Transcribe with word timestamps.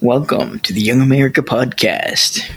Welcome 0.00 0.60
to 0.60 0.72
the 0.72 0.80
Young 0.80 1.00
America 1.00 1.42
Podcast. 1.42 2.48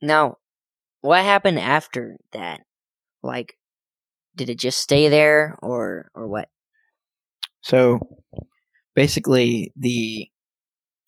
Now, 0.00 0.36
what 1.00 1.24
happened 1.24 1.58
after 1.58 2.16
that? 2.30 2.60
Like, 3.24 3.57
did 4.38 4.48
it 4.48 4.58
just 4.58 4.78
stay 4.78 5.08
there, 5.08 5.58
or 5.60 6.10
or 6.14 6.26
what? 6.26 6.48
So 7.60 8.00
basically, 8.94 9.72
the 9.76 10.28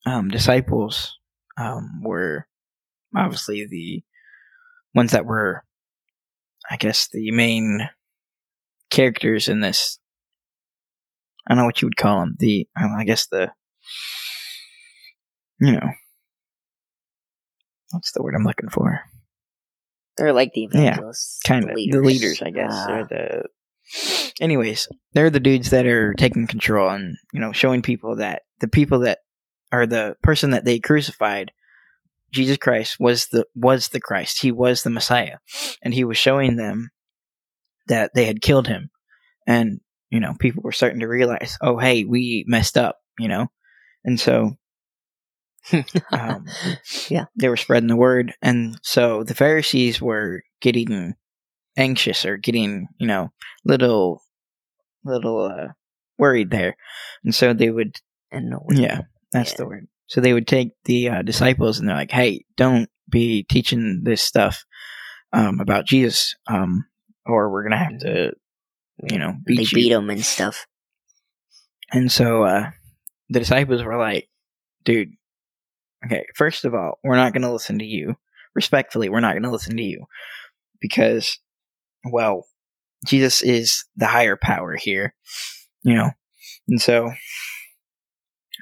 um, 0.05 0.29
disciples 0.29 1.17
um, 1.57 2.03
were 2.03 2.47
obviously 3.17 3.67
the 3.67 4.03
ones 4.95 5.13
that 5.13 5.25
were, 5.25 5.65
I 6.71 6.77
guess, 6.77 7.09
the 7.09 7.31
main 7.31 7.89
characters 8.91 9.49
in 9.49 9.61
this. 9.61 9.99
I 11.47 11.55
don't 11.55 11.59
know 11.59 11.67
what 11.67 11.81
you 11.81 11.87
would 11.87 11.97
call 11.97 12.21
them. 12.21 12.37
The, 12.39 12.69
I 12.77 13.05
guess 13.05 13.27
the, 13.27 13.53
you 15.61 15.73
know, 15.73 15.91
what's 17.91 18.13
the 18.13 18.23
word 18.23 18.35
I'm 18.37 18.45
looking 18.45 18.69
for? 18.69 19.01
They're 20.21 20.35
like 20.35 20.53
the 20.53 20.69
Yeah, 20.71 20.91
evangelists, 20.91 21.41
kind 21.47 21.65
of. 21.65 21.75
the 21.75 21.89
the 21.91 22.01
leaders, 22.01 22.43
I 22.43 22.51
guess, 22.51 22.87
or 22.89 23.05
the. 23.09 24.33
Anyways, 24.41 24.87
they're 25.15 25.31
the 25.31 25.41
dudes 25.41 25.71
that 25.71 25.87
are 25.87 26.13
taking 26.13 26.47
control 26.47 26.91
and 26.91 27.17
you 27.33 27.41
know 27.41 27.53
showing 27.53 27.81
people 27.81 28.17
that 28.17 28.43
the 28.61 28.69
people 28.69 28.99
that 29.01 29.21
are 29.73 29.87
the 29.87 30.17
person 30.23 30.51
that 30.51 30.67
they 30.67 30.79
crucified, 30.79 31.53
Jesus 32.33 32.59
Christ 32.59 33.01
was 33.01 33.29
the 33.29 33.47
was 33.55 33.89
the 33.89 34.01
Christ. 34.01 34.43
He 34.43 34.53
was 34.53 34.83
the 34.83 34.91
Messiah, 34.91 35.39
and 35.83 35.95
he 35.95 36.05
was 36.05 36.19
showing 36.19 36.57
them 36.57 36.91
that 37.89 38.11
they 38.15 38.27
had 38.27 38.43
killed 38.43 38.69
him, 38.69 38.91
and 39.47 39.81
you 40.11 40.21
know 40.21 40.35
people 40.39 40.63
were 40.63 40.73
starting 40.73 41.01
to 41.01 41.09
realize, 41.09 41.57
oh 41.63 41.79
hey, 41.79 42.05
we 42.05 42.45
messed 42.47 42.77
up, 42.77 42.99
you 43.19 43.29
know, 43.29 43.47
and 44.05 44.21
so 44.21 44.59
um, 46.13 46.47
Yeah. 47.09 47.27
they 47.37 47.49
were 47.49 47.57
spreading 47.57 47.89
the 47.89 47.97
word, 47.97 48.33
and 48.43 48.79
so 48.83 49.23
the 49.25 49.35
Pharisees 49.35 50.01
were 50.01 50.43
getting 50.61 51.15
anxious 51.77 52.25
or 52.25 52.37
getting, 52.37 52.89
you 52.99 53.07
know, 53.07 53.33
little, 53.65 54.23
little 55.05 55.45
uh, 55.45 55.69
worried 56.19 56.51
there, 56.51 56.77
and 57.25 57.35
so 57.35 57.53
they 57.53 57.71
would, 57.71 57.97
and 58.31 58.55
yeah, 58.71 59.03
that's 59.33 59.53
Yeah. 59.53 59.57
the 59.59 59.67
word. 59.67 59.89
So 60.07 60.21
they 60.21 60.33
would 60.33 60.49
take 60.49 60.71
the 60.85 61.09
uh, 61.09 61.23
disciples, 61.23 61.79
and 61.79 61.89
they're 61.89 61.97
like, 61.97 62.11
"Hey, 62.11 62.45
don't 62.57 62.89
be 63.09 63.45
teaching 63.45 64.03
this 64.05 64.23
stuff 64.23 64.65
um, 65.33 65.61
about 65.61 65.87
Jesus, 65.87 66.35
um, 66.49 66.85
or 67.27 67.51
we're 67.51 67.63
gonna 67.63 67.77
have 67.79 67.99
to, 68.01 68.33
you 69.09 69.19
know, 69.19 69.35
they 69.47 69.55
beat 69.57 69.73
you." 69.73 69.77
beat 69.77 69.89
them 69.91 70.11
and 70.11 70.25
stuff. 70.25 70.67
And 71.93 72.11
so 72.11 72.45
uh, 72.45 72.71
the 73.29 73.41
disciples 73.41 73.83
were 73.83 73.97
like, 73.99 74.29
dude, 74.85 75.11
okay, 76.05 76.25
first 76.35 76.65
of 76.65 76.75
all, 76.75 76.99
we're 77.05 77.17
not 77.17 77.33
going 77.33 77.43
to 77.43 77.53
listen 77.53 77.79
to 77.79 77.85
you. 77.85 78.17
Respectfully, 78.55 79.09
we're 79.09 79.21
not 79.21 79.35
going 79.35 79.45
to 79.45 79.51
listen 79.51 79.77
to 79.77 79.83
you 79.83 80.07
because, 80.81 81.39
well, 82.11 82.47
Jesus 83.07 83.43
is 83.43 83.85
the 83.97 84.07
higher 84.07 84.37
power 84.37 84.77
here, 84.77 85.15
you 85.83 85.95
know? 85.95 86.11
And 86.69 86.81
so 86.81 87.13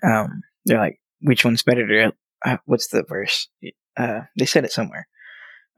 um, 0.04 0.42
they're 0.64 0.78
like, 0.78 1.00
which 1.20 1.44
one's 1.44 1.62
better 1.62 1.86
to, 1.86 2.12
uh, 2.44 2.56
what's 2.66 2.88
the 2.88 3.02
verse? 3.02 3.48
Uh, 3.96 4.20
they 4.38 4.46
said 4.46 4.64
it 4.64 4.72
somewhere. 4.72 5.08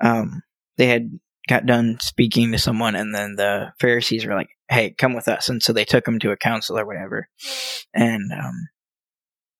Um, 0.00 0.42
they 0.76 0.86
had 0.86 1.18
got 1.48 1.66
done 1.66 1.98
speaking 2.00 2.52
to 2.52 2.58
someone, 2.58 2.94
and 2.94 3.14
then 3.14 3.36
the 3.36 3.72
Pharisees 3.80 4.26
were 4.26 4.34
like, 4.34 4.50
hey, 4.68 4.90
come 4.90 5.14
with 5.14 5.28
us. 5.28 5.48
And 5.48 5.62
so 5.62 5.72
they 5.72 5.84
took 5.84 6.06
him 6.06 6.18
to 6.18 6.30
a 6.30 6.36
council 6.36 6.78
or 6.78 6.86
whatever. 6.86 7.28
And 7.94 8.32
um, 8.32 8.68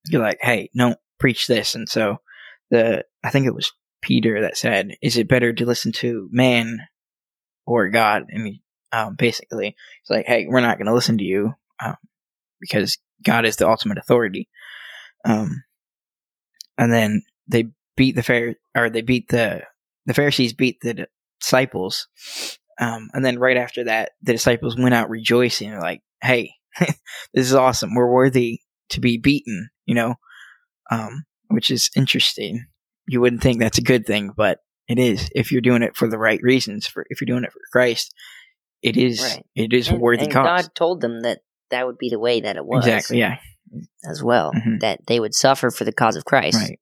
you're 0.09 0.23
like, 0.23 0.39
hey, 0.41 0.71
don't 0.77 0.99
preach 1.21 1.47
this. 1.47 1.75
And 1.75 1.89
so 1.89 2.17
the, 2.71 3.05
I 3.23 3.31
think 3.31 3.47
it 3.47 3.55
was 3.55 3.73
Peter 4.03 4.41
that 4.43 4.57
said, 4.57 4.97
is 5.03 5.17
it 5.17 5.29
better 5.29 5.53
to 5.53 5.67
listen 5.67 5.93
to 5.93 6.29
man 6.33 6.81
or 7.67 7.91
God? 7.91 8.25
And 8.31 8.57
um, 8.93 9.15
basically, 9.15 9.77
it's 10.01 10.11
like, 10.11 10.27
hey, 10.27 10.47
we're 10.49 10.61
not 10.61 10.79
going 10.79 10.87
to 10.87 10.95
listen 10.95 11.19
to 11.19 11.25
you 11.25 11.55
um, 11.85 11.97
because 12.61 12.99
God 13.25 13.45
is 13.45 13.57
the 13.57 13.69
ultimate 13.69 13.99
authority. 13.99 14.49
Um, 15.25 15.63
and 16.79 16.93
then 16.93 17.23
they 17.47 17.69
beat 17.97 18.17
the 18.17 18.23
fair, 18.23 18.57
or 18.75 18.89
they 18.89 19.03
beat 19.03 19.29
the 19.29 19.63
the 20.07 20.15
Pharisees 20.15 20.55
beat 20.55 20.79
the 20.81 21.07
disciples. 21.41 22.09
Um, 22.81 23.11
and 23.13 23.25
then 23.25 23.39
right 23.39 23.59
after 23.59 23.85
that, 23.85 24.13
the 24.23 24.33
disciples 24.33 24.77
went 24.79 24.95
out 24.95 25.11
rejoicing, 25.11 25.79
like, 25.79 26.01
"Hey, 26.23 26.55
this 26.79 26.97
is 27.35 27.55
awesome. 27.55 27.95
We're 27.95 28.11
worthy 28.11 28.61
to 28.91 29.01
be 29.01 29.19
beaten." 29.19 29.69
You 29.85 29.95
know, 29.95 30.15
um, 30.91 31.25
which 31.49 31.71
is 31.71 31.91
interesting. 31.97 32.67
You 33.09 33.21
wouldn't 33.21 33.43
think 33.43 33.59
that's 33.61 33.79
a 33.79 33.83
good 33.83 34.07
thing, 34.07 34.31
but 34.37 34.59
it 34.89 34.99
is 34.99 35.29
if 35.35 35.51
you're 35.53 35.61
doing 35.61 35.83
it 35.83 35.97
for 35.97 36.09
the 36.09 36.19
right 36.19 36.41
reasons. 36.43 36.87
For 36.87 37.07
if 37.11 37.21
you're 37.21 37.27
doing 37.27 37.45
it 37.45 37.53
for 37.53 37.61
Christ, 37.73 38.15
it 38.83 38.97
is 38.97 39.21
Right. 39.21 39.45
it 39.55 39.73
is 39.73 39.89
and, 39.89 40.01
worthy 40.01 40.25
and 40.25 40.33
cause. 40.33 40.63
God 40.65 40.75
told 40.75 41.01
them 41.01 41.23
that 41.23 41.41
that 41.71 41.87
would 41.87 41.99
be 41.99 42.11
the 42.11 42.19
way 42.19 42.41
that 42.41 42.57
it 42.57 42.65
was. 42.65 42.87
exactly. 42.87 43.19
Yeah. 43.19 43.39
As 44.09 44.23
well, 44.23 44.53
Mhm. 44.53 44.81
that 44.81 45.07
they 45.07 45.21
would 45.21 45.35
suffer 45.35 45.71
for 45.71 45.85
the 45.85 45.93
cause 45.93 46.17
of 46.17 46.25
Christ. 46.25 46.57
Right. 46.59 46.81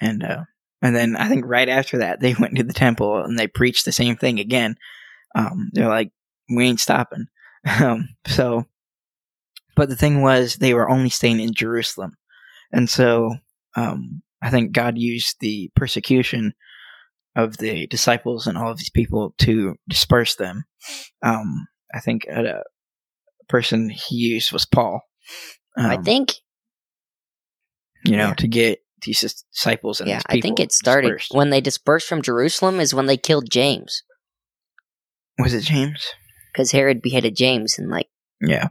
And 0.00 0.22
uh 0.24 0.44
and 0.82 0.94
then 0.94 1.16
I 1.16 1.28
think 1.28 1.44
right 1.46 1.68
after 1.68 1.98
that 1.98 2.20
they 2.20 2.34
went 2.38 2.56
to 2.56 2.62
the 2.64 2.72
temple 2.72 3.22
and 3.22 3.38
they 3.38 3.46
preached 3.46 3.84
the 3.84 3.92
same 3.92 4.16
thing 4.16 4.38
again. 4.40 4.76
Um 5.34 5.70
they're 5.72 5.88
like, 5.88 6.10
We 6.48 6.64
ain't 6.66 6.80
stopping. 6.80 7.26
Um 7.82 8.10
so 8.26 8.66
but 9.76 9.88
the 9.88 9.96
thing 9.96 10.22
was 10.22 10.56
they 10.56 10.72
were 10.74 10.88
only 10.88 11.08
staying 11.10 11.40
in 11.40 11.52
Jerusalem. 11.54 12.16
And 12.74 12.90
so 12.90 13.36
um 13.76 14.22
I 14.42 14.50
think 14.50 14.72
God 14.72 14.98
used 14.98 15.36
the 15.40 15.70
persecution 15.74 16.52
of 17.36 17.56
the 17.56 17.86
disciples 17.86 18.46
and 18.46 18.56
all 18.58 18.70
of 18.70 18.78
these 18.78 18.90
people 18.90 19.34
to 19.38 19.76
disperse 19.88 20.34
them. 20.36 20.64
Um 21.22 21.66
I 21.94 22.00
think 22.00 22.26
a, 22.28 22.44
a 22.44 22.62
person 23.48 23.88
he 23.90 24.16
used 24.16 24.52
was 24.52 24.66
Paul. 24.66 25.00
I 25.76 25.96
Um, 25.96 26.04
think 26.04 26.34
you 28.04 28.16
know, 28.16 28.28
Yeah. 28.28 28.34
to 28.34 28.48
get 28.48 28.80
these 29.02 29.20
disciples 29.52 30.00
and 30.00 30.08
yeah, 30.08 30.20
I 30.26 30.40
think 30.40 30.58
it 30.60 30.72
started 30.72 31.08
dispersed. 31.08 31.34
when 31.34 31.50
they 31.50 31.60
dispersed 31.60 32.06
from 32.08 32.22
Jerusalem 32.22 32.80
is 32.80 32.94
when 32.94 33.06
they 33.06 33.16
killed 33.16 33.50
James 33.50 34.02
Was 35.38 35.54
it 35.54 35.62
James? 35.64 36.06
because 36.52 36.70
Herod 36.72 37.02
beheaded 37.02 37.36
James 37.36 37.78
and 37.78 37.90
like 37.90 38.08
Yeah. 38.40 38.68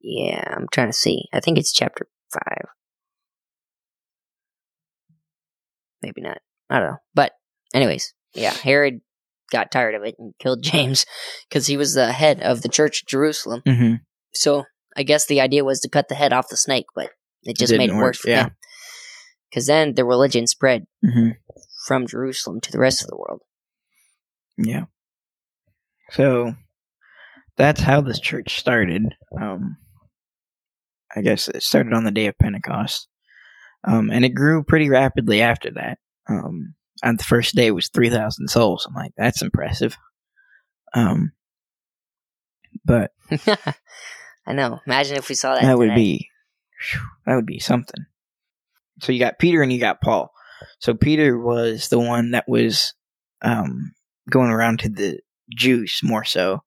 yeah, 0.00 0.54
I'm 0.56 0.66
trying 0.72 0.88
to 0.88 0.92
see. 1.04 1.24
I 1.32 1.40
think 1.40 1.58
it's 1.58 1.72
chapter 1.72 2.08
five. 2.32 2.66
Maybe 6.02 6.20
not. 6.20 6.38
I 6.70 6.78
don't 6.78 6.88
know. 6.88 6.96
But 7.14 7.32
anyways, 7.74 8.14
yeah, 8.34 8.52
Herod 8.52 9.00
got 9.50 9.70
tired 9.70 9.94
of 9.94 10.02
it 10.04 10.14
and 10.18 10.34
killed 10.38 10.62
James 10.62 11.06
because 11.48 11.66
he 11.66 11.76
was 11.76 11.94
the 11.94 12.12
head 12.12 12.40
of 12.42 12.62
the 12.62 12.68
church 12.68 13.02
of 13.02 13.08
Jerusalem. 13.08 13.62
Mm-hmm. 13.66 13.94
So 14.34 14.64
I 14.96 15.02
guess 15.02 15.26
the 15.26 15.40
idea 15.40 15.64
was 15.64 15.80
to 15.80 15.88
cut 15.88 16.08
the 16.08 16.14
head 16.14 16.32
off 16.32 16.48
the 16.48 16.56
snake, 16.56 16.86
but 16.94 17.10
it 17.44 17.56
just 17.56 17.72
made 17.72 17.84
it 17.84 17.86
didn't 17.88 17.96
work, 17.96 18.04
worse 18.04 18.18
for 18.18 18.30
yeah. 18.30 18.42
them. 18.44 18.56
Because 19.50 19.66
then 19.66 19.94
the 19.94 20.04
religion 20.04 20.46
spread 20.46 20.86
Mm-hmm. 21.04 21.30
from 21.86 22.06
Jerusalem 22.06 22.60
to 22.60 22.72
the 22.72 22.78
rest 22.78 23.02
of 23.02 23.08
the 23.08 23.16
world. 23.16 23.40
Yeah. 24.58 24.84
So 26.10 26.54
that's 27.56 27.80
how 27.80 28.00
this 28.00 28.20
church 28.20 28.58
started. 28.58 29.14
Um, 29.40 29.76
I 31.14 31.22
guess 31.22 31.48
it 31.48 31.62
started 31.62 31.92
on 31.92 32.04
the 32.04 32.10
day 32.10 32.26
of 32.26 32.38
Pentecost, 32.38 33.08
um, 33.88 34.10
and 34.10 34.24
it 34.24 34.30
grew 34.30 34.62
pretty 34.62 34.88
rapidly 34.90 35.40
after 35.42 35.70
that. 35.72 35.98
Um, 36.28 36.74
and 37.02 37.18
the 37.18 37.24
first 37.24 37.54
day 37.54 37.66
it 37.68 37.74
was 37.74 37.88
three 37.88 38.10
thousand 38.10 38.48
souls. 38.48 38.86
I'm 38.86 38.94
like, 38.94 39.12
that's 39.16 39.42
impressive. 39.42 39.96
Um, 40.94 41.32
but 42.84 43.12
I 44.46 44.52
know. 44.52 44.80
Imagine 44.86 45.16
if 45.16 45.28
we 45.28 45.34
saw 45.34 45.54
that. 45.54 45.62
that 45.62 45.78
would 45.78 45.86
today. 45.90 45.94
be 45.96 46.28
that 47.26 47.34
would 47.36 47.46
be 47.46 47.58
something. 47.58 48.04
So 49.00 49.12
you 49.12 49.18
got 49.18 49.38
Peter 49.38 49.62
and 49.62 49.72
you 49.72 49.78
got 49.80 50.00
Paul. 50.00 50.30
So 50.80 50.94
Peter 50.94 51.38
was 51.38 51.88
the 51.88 51.98
one 52.00 52.32
that 52.32 52.44
was 52.48 52.94
um, 53.42 53.92
going 54.30 54.50
around 54.50 54.80
to 54.80 54.88
the 54.88 55.20
Jews 55.56 56.00
more 56.02 56.24
so, 56.24 56.62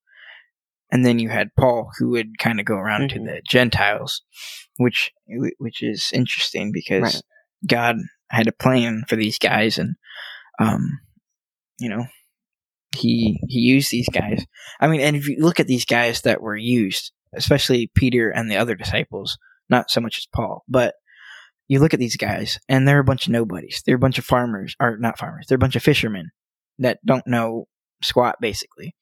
and 0.91 1.05
then 1.05 1.19
you 1.19 1.29
had 1.29 1.49
Paul 1.59 1.91
who 1.99 2.09
would 2.11 2.37
kind 2.39 2.59
of 2.59 2.65
go 2.65 2.75
around 2.75 3.09
Mhm. 3.09 3.13
to 3.13 3.19
the 3.19 3.41
Gentiles, 3.47 4.21
which 4.81 5.11
which 5.57 5.81
is 5.81 6.11
interesting 6.13 6.71
because 6.71 7.01
Right. 7.01 7.21
God 7.67 7.95
had 8.29 8.47
a 8.47 8.51
plan 8.53 9.03
for 9.07 9.15
these 9.15 9.37
guys, 9.37 9.77
and 9.77 9.95
um, 10.59 10.99
you 11.79 11.89
know, 11.89 12.05
he 12.95 13.39
he 13.47 13.59
used 13.59 13.91
these 13.91 14.09
guys. 14.09 14.45
I 14.79 14.87
mean, 14.87 15.01
and 15.01 15.15
if 15.15 15.27
you 15.27 15.37
look 15.39 15.59
at 15.59 15.67
these 15.67 15.85
guys 15.85 16.21
that 16.21 16.41
were 16.41 16.57
used, 16.57 17.11
especially 17.35 17.91
Peter 17.95 18.29
and 18.29 18.49
the 18.49 18.57
other 18.57 18.75
disciples, 18.75 19.37
not 19.69 19.89
so 19.89 20.01
much 20.01 20.17
as 20.17 20.27
Paul, 20.33 20.63
but 20.67 20.95
you 21.67 21.79
look 21.79 21.93
at 21.93 21.99
these 21.99 22.17
guys 22.17 22.59
and 22.67 22.85
they're 22.85 22.99
a 22.99 23.03
bunch 23.03 23.27
of 23.27 23.31
nobodies. 23.31 23.81
They're 23.85 23.95
a 23.95 23.99
bunch 23.99 24.19
of 24.19 24.25
farmers, 24.25 24.75
or 24.79 24.97
not 24.97 25.17
farmers. 25.17 25.45
They're 25.47 25.55
a 25.55 25.59
bunch 25.59 25.77
of 25.77 25.83
fishermen 25.83 26.31
that 26.79 26.99
don't 27.05 27.25
know 27.25 27.67
squat 28.03 28.35
basically. 28.41 28.95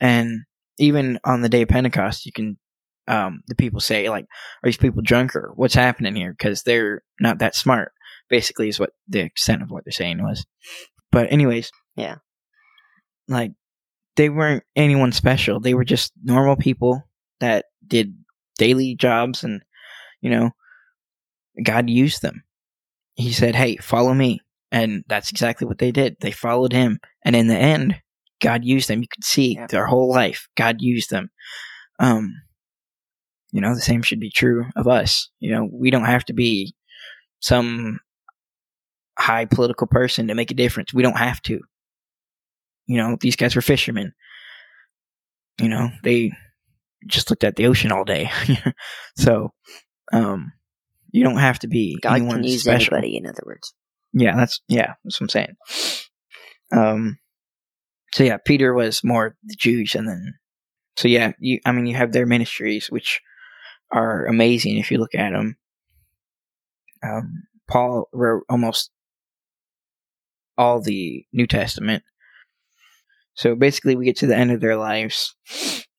And 0.00 0.44
even 0.78 1.18
on 1.24 1.42
the 1.42 1.48
day 1.48 1.62
of 1.62 1.68
Pentecost, 1.68 2.24
you 2.24 2.32
can 2.32 2.58
um, 3.06 3.42
the 3.46 3.54
people 3.54 3.80
say 3.80 4.08
like, 4.08 4.24
"Are 4.62 4.68
these 4.68 4.76
people 4.76 5.02
drunk 5.02 5.34
or 5.36 5.52
what's 5.56 5.74
happening 5.74 6.14
here?" 6.14 6.32
Because 6.32 6.62
they're 6.62 7.02
not 7.20 7.38
that 7.38 7.54
smart. 7.54 7.92
Basically, 8.30 8.68
is 8.68 8.80
what 8.80 8.90
the 9.08 9.20
extent 9.20 9.62
of 9.62 9.70
what 9.70 9.84
they're 9.84 9.92
saying 9.92 10.22
was. 10.22 10.44
But 11.12 11.30
anyways, 11.30 11.70
Yeah. 11.96 12.16
like 13.28 13.52
they 14.16 14.28
weren't 14.28 14.64
anyone 14.76 15.12
special. 15.12 15.60
They 15.60 15.74
were 15.74 15.84
just 15.84 16.12
normal 16.22 16.56
people 16.56 17.02
that 17.40 17.66
did 17.86 18.14
daily 18.58 18.94
jobs, 18.96 19.44
and 19.44 19.62
you 20.20 20.30
know, 20.30 20.50
God 21.62 21.90
used 21.90 22.22
them. 22.22 22.44
He 23.14 23.32
said, 23.32 23.54
"Hey, 23.54 23.76
follow 23.76 24.14
me," 24.14 24.40
and 24.72 25.04
that's 25.08 25.30
exactly 25.30 25.66
what 25.66 25.78
they 25.78 25.92
did. 25.92 26.16
They 26.20 26.30
followed 26.32 26.72
him, 26.72 26.98
and 27.24 27.36
in 27.36 27.46
the 27.48 27.56
end, 27.56 28.00
God 28.40 28.64
used 28.64 28.88
them. 28.88 29.02
You 29.02 29.08
could 29.08 29.24
see 29.24 29.54
Yeah. 29.54 29.66
their 29.68 29.86
whole 29.86 30.08
life. 30.10 30.48
God 30.56 30.76
used 30.80 31.10
them. 31.10 31.30
Um, 31.98 32.32
you 33.54 33.60
know, 33.60 33.72
the 33.72 33.80
same 33.80 34.02
should 34.02 34.18
be 34.18 34.32
true 34.32 34.66
of 34.74 34.88
us. 34.88 35.30
You 35.38 35.52
know, 35.52 35.68
we 35.70 35.92
don't 35.92 36.06
have 36.06 36.24
to 36.24 36.32
be 36.32 36.74
some 37.38 38.00
high 39.16 39.44
political 39.44 39.86
person 39.86 40.26
to 40.26 40.34
make 40.34 40.50
a 40.50 40.54
difference. 40.54 40.92
We 40.92 41.04
don't 41.04 41.16
have 41.16 41.40
to. 41.42 41.60
You 42.86 42.96
know, 42.96 43.16
these 43.20 43.36
guys 43.36 43.54
were 43.54 43.62
fishermen. 43.62 44.12
You 45.60 45.68
know, 45.68 45.88
they 46.02 46.32
just 47.06 47.30
looked 47.30 47.44
at 47.44 47.54
the 47.54 47.66
ocean 47.66 47.92
all 47.92 48.02
day. 48.02 48.28
so, 49.16 49.52
um, 50.12 50.52
you 51.12 51.22
don't 51.22 51.38
have 51.38 51.60
to 51.60 51.68
be 51.68 51.96
God 52.02 52.16
anyone 52.16 52.38
can 52.38 52.44
use 52.44 52.62
special. 52.62 52.94
anybody. 52.94 53.16
In 53.16 53.26
other 53.26 53.44
words, 53.46 53.72
Yeah, 54.12 54.34
that's 54.34 54.62
yeah, 54.66 54.94
that's 55.04 55.20
what 55.20 55.26
I'm 55.26 55.28
saying. 55.28 55.54
Um, 56.72 57.18
so 58.14 58.24
yeah, 58.24 58.38
Peter 58.44 58.74
was 58.74 59.04
more 59.04 59.36
the 59.44 59.54
Jews, 59.54 59.94
and 59.94 60.08
then 60.08 60.34
so 60.96 61.06
yeah, 61.06 61.34
you 61.38 61.60
I 61.64 61.70
mean 61.70 61.86
you 61.86 61.94
have 61.94 62.10
their 62.10 62.26
ministries 62.26 62.90
which 62.90 63.20
are 63.90 64.26
amazing 64.26 64.78
if 64.78 64.90
you 64.90 64.98
look 64.98 65.14
at 65.14 65.32
them. 65.32 65.56
Um, 67.02 67.44
Paul 67.68 68.08
wrote 68.12 68.44
almost 68.48 68.90
all 70.56 70.80
the 70.80 71.24
New 71.32 71.46
Testament. 71.46 72.02
So 73.34 73.54
basically, 73.54 73.96
we 73.96 74.04
get 74.04 74.16
to 74.18 74.26
the 74.26 74.36
end 74.36 74.52
of 74.52 74.60
their 74.60 74.76
lives, 74.76 75.34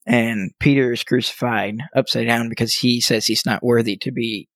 and 0.08 0.52
Peter 0.60 0.94
is 0.94 1.04
crucified 1.04 1.76
upside 1.96 2.28
down 2.28 2.50
because 2.50 2.74
he 2.74 3.02
says 3.02 3.26
he's 3.26 3.46
not 3.46 3.64
worthy 3.64 3.98
to 3.98 4.12
be 4.12 4.48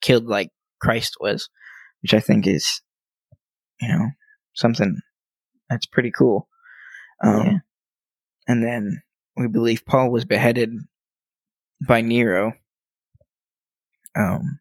killed 0.00 0.26
like 0.26 0.48
Christ 0.80 1.16
was, 1.20 1.48
which 2.00 2.14
I 2.14 2.20
think 2.20 2.46
is 2.46 2.80
you 3.82 3.88
know, 3.88 4.06
something 4.54 5.00
that's 5.68 5.86
pretty 5.86 6.10
cool. 6.10 6.48
Um, 7.22 7.46
Yeah. 7.46 7.58
And 8.48 8.64
then 8.64 9.02
we 9.36 9.48
believe 9.48 9.84
Paul 9.84 10.10
was 10.10 10.24
beheaded 10.24 10.70
by 11.86 12.00
Nero. 12.00 12.54
Um, 14.16 14.60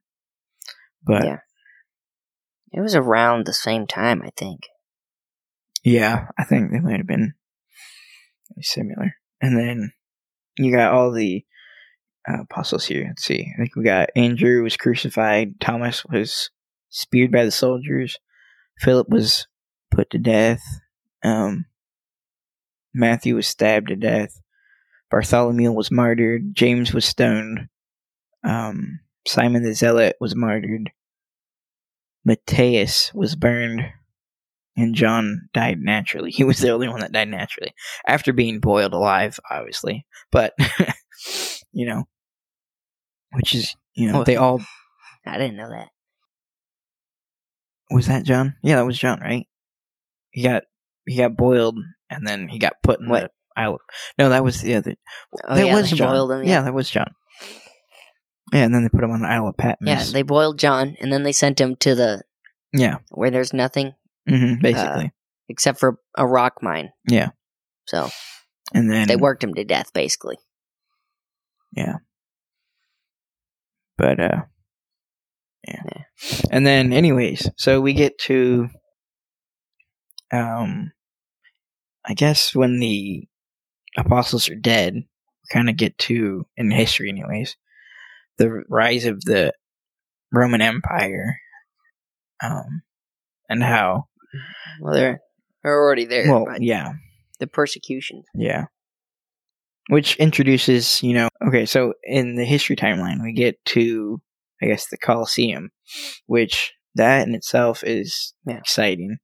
but 1.03 1.23
Yeah. 1.25 1.39
it 2.71 2.79
was 2.81 2.95
around 2.95 3.45
the 3.45 3.53
same 3.53 3.87
time. 3.87 4.21
I 4.21 4.29
think. 4.35 4.61
yeah, 5.83 6.27
I 6.37 6.43
think 6.43 6.71
they 6.71 6.79
might 6.79 6.97
have 6.97 7.07
been 7.07 7.33
similar. 8.61 9.15
And 9.41 9.57
then 9.57 9.93
you 10.57 10.71
got 10.75 10.93
all 10.93 11.11
the 11.11 11.43
uh, 12.29 12.41
apostles 12.41 12.85
here. 12.85 13.05
Let's 13.07 13.23
see. 13.23 13.51
I 13.53 13.57
think 13.57 13.75
we 13.75 13.83
got 13.83 14.09
Andrew 14.15 14.61
was 14.63 14.77
crucified. 14.77 15.59
Thomas 15.59 16.05
was 16.05 16.51
speared 16.89 17.31
by 17.31 17.45
the 17.45 17.51
soldiers. 17.51 18.17
Philip 18.79 19.09
was 19.09 19.47
put 19.89 20.09
to 20.11 20.17
death. 20.19 20.61
Um, 21.23 21.65
Matthew 22.93 23.35
was 23.35 23.47
stabbed 23.47 23.87
to 23.87 23.95
death. 23.95 24.39
Bartholomew 25.09 25.71
was 25.71 25.91
martyred. 25.91 26.53
James 26.53 26.93
was 26.93 27.05
stoned. 27.05 27.67
Um, 28.43 28.99
Simon 29.27 29.63
the 29.63 29.73
Zealot 29.73 30.15
was 30.19 30.35
martyred. 30.35 30.91
Matthias 32.25 33.13
was 33.13 33.35
burned. 33.35 33.81
And 34.77 34.95
John 34.95 35.49
died 35.53 35.79
naturally. 35.81 36.31
He 36.31 36.45
was 36.45 36.59
the 36.59 36.69
only 36.69 36.87
one 36.87 37.01
that 37.01 37.11
died 37.11 37.27
naturally. 37.27 37.73
After 38.07 38.31
being 38.31 38.61
boiled 38.61 38.93
alive, 38.93 39.37
obviously. 39.51 40.05
But, 40.31 40.53
you 41.73 41.85
know, 41.85 42.05
which 43.33 43.53
is, 43.53 43.75
you 43.93 44.09
know, 44.11 44.21
Oh. 44.21 44.23
they 44.23 44.37
all. 44.37 44.61
I 45.25 45.37
didn't 45.37 45.57
know 45.57 45.69
that. 45.69 45.89
Was 47.91 48.07
that 48.07 48.23
John? 48.23 48.55
Yeah, 48.63 48.77
that 48.77 48.85
was 48.85 48.97
John, 48.97 49.19
right? 49.19 49.45
He 50.31 50.41
got 50.43 50.63
he 51.05 51.17
got 51.17 51.35
boiled 51.35 51.77
and 52.09 52.25
then 52.25 52.47
he 52.47 52.57
got 52.57 52.81
put 52.81 53.01
in 53.01 53.09
What? 53.09 53.23
the 53.55 53.61
Isle. 53.61 53.79
No, 54.17 54.29
that 54.29 54.43
was 54.45 54.61
the 54.61 54.75
other. 54.75 54.95
Oh, 55.47 55.55
that 55.55 55.65
yeah, 55.67 55.75
was 55.75 55.91
John. 55.91 56.13
boiled 56.13 56.31
him. 56.31 56.43
yeah. 56.43 56.49
Yeah. 56.49 56.61
that 56.61 56.73
was 56.73 56.89
John. 56.89 57.13
Yeah, 58.51 58.65
and 58.65 58.73
then 58.73 58.83
they 58.83 58.89
put 58.89 59.03
him 59.03 59.11
on 59.11 59.21
the 59.21 59.27
Isle 59.27 59.47
of 59.47 59.57
Patmos. 59.57 59.87
yeah, 59.87 60.03
they 60.11 60.23
boiled 60.23 60.59
John, 60.59 60.95
and 60.99 61.11
then 61.11 61.23
they 61.23 61.31
sent 61.31 61.59
him 61.59 61.75
to 61.77 61.95
the 61.95 62.23
yeah, 62.73 62.97
where 63.09 63.31
there's 63.31 63.53
nothing 63.53 63.93
hmm 64.27 64.55
basically. 64.61 65.11
except 65.49 65.79
for 65.79 65.97
a 66.17 66.27
rock 66.27 66.61
mine. 66.61 66.91
Yeah. 67.07 67.29
So 67.85 68.09
and 68.73 68.91
then 68.91 69.07
they 69.07 69.15
worked 69.15 69.43
him 69.43 69.53
to 69.55 69.63
death, 69.63 69.91
basically. 69.93 70.37
Yeah. 71.75 71.95
But 73.97 74.19
uh, 74.19 74.41
yeah. 75.67 75.83
And 76.49 76.65
then, 76.65 76.93
anyways, 76.93 77.49
so 77.57 77.81
we 77.81 77.93
get 77.93 78.17
to, 78.19 78.69
um, 80.31 80.91
I 82.05 82.13
guess 82.13 82.55
when 82.55 82.79
the 82.79 83.27
apostles 83.97 84.49
are 84.49 84.55
dead, 84.55 84.95
we 84.95 85.53
kind 85.53 85.69
of 85.69 85.77
get 85.77 85.97
to 85.99 86.45
in 86.57 86.71
history, 86.71 87.09
anyways, 87.09 87.57
the 88.37 88.63
rise 88.69 89.05
of 89.05 89.21
the 89.21 89.53
Roman 90.31 90.61
Empire, 90.61 91.37
um, 92.43 92.81
and 93.49 93.63
how 93.63 94.05
Well, 94.81 94.93
they're 94.93 95.19
they're 95.63 95.73
already 95.81 96.05
there. 96.05 96.29
well, 96.31 96.45
but 96.45 96.61
yeah, 96.61 96.93
the 97.39 97.47
persecution. 97.47 98.23
Yeah. 98.33 98.65
Which 99.89 100.15
introduces, 100.17 101.01
you 101.03 101.13
know, 101.13 101.27
okay, 101.47 101.65
so 101.65 101.93
in 102.03 102.35
the 102.35 102.45
history 102.45 102.75
timeline, 102.75 103.21
we 103.21 103.33
get 103.33 103.63
to, 103.65 104.21
I 104.61 104.67
guess, 104.67 104.87
the 104.87 104.97
Colosseum, 104.97 105.71
which 106.27 106.73
that 106.95 107.27
in 107.27 107.35
itself 107.35 107.83
is 107.83 108.33
Yeah. 108.45 108.57
exciting. 108.57 109.17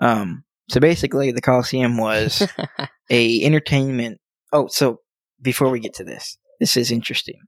Um, 0.00 0.44
so 0.68 0.80
basically, 0.80 1.32
the 1.32 1.40
Colosseum 1.40 1.96
was 1.98 2.46
a 3.10 3.42
entertainment. 3.44 4.18
Oh, 4.52 4.66
so 4.66 5.00
before 5.40 5.70
we 5.70 5.80
get 5.80 5.94
to 5.94 6.04
this, 6.04 6.36
this 6.60 6.76
is 6.76 6.90
interesting. 6.90 7.38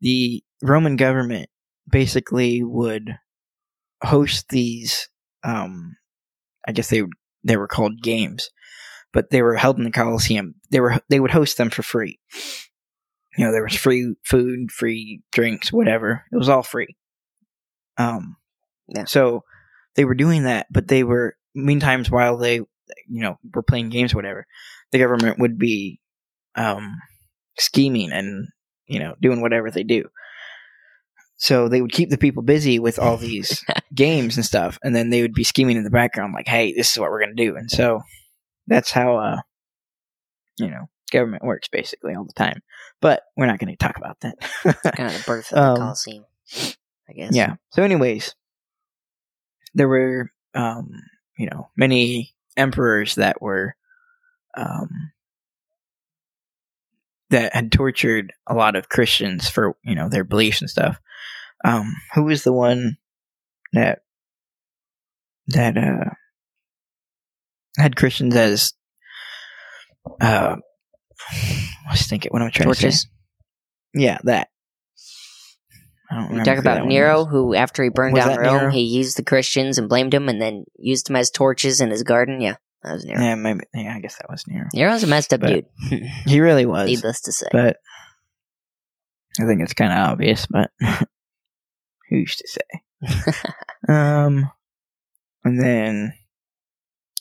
The 0.00 0.42
Roman 0.62 0.96
government 0.96 1.48
basically 1.90 2.62
would 2.62 3.16
host 4.02 4.48
these. 4.48 5.08
Um, 5.44 5.96
I 6.66 6.72
guess 6.72 6.90
they 6.90 7.02
they 7.44 7.56
were 7.56 7.68
called 7.68 8.02
games, 8.02 8.50
but 9.12 9.30
they 9.30 9.42
were 9.42 9.56
held 9.56 9.78
in 9.78 9.84
the 9.84 9.90
Colosseum. 9.90 10.54
They 10.70 10.80
were 10.80 11.00
they 11.08 11.20
would 11.20 11.30
host 11.30 11.56
them 11.58 11.70
for 11.70 11.82
free. 11.82 12.18
You 13.36 13.44
know, 13.44 13.52
there 13.52 13.62
was 13.64 13.74
free 13.76 14.14
food, 14.24 14.70
free 14.72 15.22
drinks, 15.32 15.72
whatever. 15.72 16.24
It 16.32 16.36
was 16.36 16.48
all 16.48 16.62
free. 16.62 16.96
Um, 17.98 18.36
Yeah. 18.88 19.04
So 19.04 19.42
they 19.94 20.04
were 20.04 20.14
doing 20.14 20.44
that, 20.44 20.66
but 20.70 20.88
they 20.88 21.04
were 21.04 21.36
meantimes 21.54 22.10
while 22.10 22.36
they, 22.38 22.56
you 22.56 22.66
know, 23.08 23.36
were 23.54 23.62
playing 23.62 23.90
games, 23.90 24.12
or 24.14 24.16
whatever. 24.16 24.46
The 24.92 24.98
government 24.98 25.38
would 25.38 25.58
be, 25.58 26.00
um, 26.54 26.96
scheming 27.58 28.12
and 28.12 28.48
you 28.86 28.98
know 28.98 29.14
doing 29.20 29.40
whatever 29.40 29.70
they 29.70 29.82
do. 29.84 30.08
So 31.38 31.68
they 31.68 31.82
would 31.82 31.92
keep 31.92 32.08
the 32.08 32.16
people 32.16 32.42
busy 32.42 32.78
with 32.78 32.98
all 32.98 33.18
these 33.18 33.62
games 33.94 34.36
and 34.36 34.44
stuff, 34.44 34.78
and 34.82 34.96
then 34.96 35.10
they 35.10 35.20
would 35.22 35.34
be 35.34 35.44
scheming 35.44 35.76
in 35.76 35.84
the 35.84 35.90
background, 35.90 36.32
like, 36.34 36.48
"Hey, 36.48 36.72
this 36.72 36.90
is 36.92 36.98
what 36.98 37.10
we're 37.10 37.20
gonna 37.20 37.34
do." 37.34 37.56
And 37.56 37.70
so 37.70 38.00
that's 38.66 38.90
how, 38.90 39.16
uh, 39.18 39.40
you 40.58 40.68
know, 40.68 40.88
government 41.12 41.44
works 41.44 41.68
basically 41.68 42.14
all 42.14 42.24
the 42.24 42.32
time. 42.32 42.62
But 43.00 43.22
we're 43.36 43.46
not 43.46 43.58
going 43.58 43.70
to 43.70 43.76
talk 43.76 43.96
about 43.96 44.18
that. 44.20 44.38
kind 44.96 45.12
of 45.12 45.18
the 45.18 45.24
birth 45.26 45.52
of 45.52 45.58
Um, 45.62 45.74
the 45.74 45.80
Colosseum. 45.80 46.24
I 47.08 47.12
guess. 47.12 47.34
yeah. 47.34 47.56
So, 47.70 47.82
anyways, 47.82 48.34
there 49.74 49.88
were, 49.88 50.32
um, 50.54 50.90
you 51.38 51.48
know, 51.50 51.68
many 51.76 52.34
emperors 52.56 53.16
that 53.16 53.40
were, 53.40 53.76
um, 54.56 54.88
that 57.30 57.54
had 57.54 57.72
tortured 57.72 58.32
a 58.46 58.54
lot 58.54 58.76
of 58.76 58.88
Christians 58.88 59.48
for 59.48 59.76
you 59.84 59.94
know 59.94 60.08
their 60.08 60.24
beliefs 60.24 60.60
and 60.60 60.70
stuff. 60.70 60.98
Um, 61.64 61.94
who 62.14 62.24
was 62.24 62.44
the 62.44 62.52
one 62.52 62.98
that 63.72 64.00
that 65.48 65.76
uh 65.76 66.10
had 67.78 67.96
Christians 67.96 68.34
as 68.34 68.72
uh, 70.20 70.56
I 71.32 71.90
was 71.90 72.06
thinking 72.06 72.30
what 72.30 72.42
am 72.42 72.48
I 72.48 72.50
trying 72.50 72.72
to 72.72 72.92
say? 72.92 73.08
Yeah, 73.94 74.18
that. 74.24 74.48
I 76.10 76.32
You 76.32 76.44
talk 76.44 76.58
about 76.58 76.86
Nero, 76.86 77.24
who 77.24 77.54
after 77.54 77.82
he 77.82 77.90
burned 77.90 78.14
Was 78.14 78.24
down 78.24 78.38
Rome, 78.38 78.58
Nero? 78.58 78.70
he 78.70 78.82
used 78.82 79.16
the 79.16 79.24
Christians 79.24 79.76
and 79.76 79.88
blamed 79.88 80.12
them, 80.12 80.28
and 80.28 80.40
then 80.40 80.64
used 80.78 81.08
them 81.08 81.16
as 81.16 81.30
torches 81.30 81.80
in 81.80 81.90
his 81.90 82.04
garden. 82.04 82.40
Yeah, 82.40 82.56
that 82.86 82.94
was 82.94 83.04
Nero. 83.04 83.20
Yeah, 83.20 83.34
maybe. 83.34 83.60
Yeah, 83.74 83.94
I 83.94 84.00
guess 84.00 84.16
that 84.16 84.30
was 84.30 84.44
Nero. 84.48 84.66
Nero's 84.72 85.02
a 85.02 85.06
messed 85.06 85.32
up 85.34 85.40
But- 85.40 85.64
dude. 85.90 86.02
He 86.26 86.40
really 86.40 86.64
was. 86.66 86.86
Needless 86.88 87.20
to 87.22 87.32
say. 87.32 87.48
but 87.52 87.76
I 89.38 89.44
think 89.44 89.60
it's 89.60 89.74
kind 89.74 89.92
of 89.92 89.98
obvious. 90.12 90.46
But 90.46 90.70
who's 92.10 92.36
to 92.36 92.48
say? 92.48 93.32
Um, 93.88 94.50
and 95.44 95.62
then, 95.62 96.12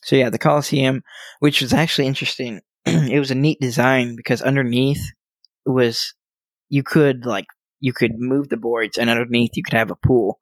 so 0.03 0.15
yeah, 0.15 0.31
the 0.31 0.39
Coliseum, 0.39 1.03
which 1.41 1.61
was 1.61 1.73
actually 1.73 2.07
interesting. 2.07 2.61
it 2.85 3.19
was 3.19 3.29
a 3.29 3.35
neat 3.35 3.59
design 3.61 4.15
because 4.15 4.41
underneath 4.41 5.11
it 5.65 5.69
was 5.69 6.15
you 6.69 6.81
could 6.81 7.23
like 7.25 7.45
you 7.81 7.93
could 7.93 8.13
move 8.17 8.49
the 8.49 8.57
boards, 8.57 8.97
and 8.97 9.11
underneath 9.11 9.51
you 9.53 9.61
could 9.63 9.77
have 9.77 9.91
a 9.91 9.95
pool, 9.95 10.39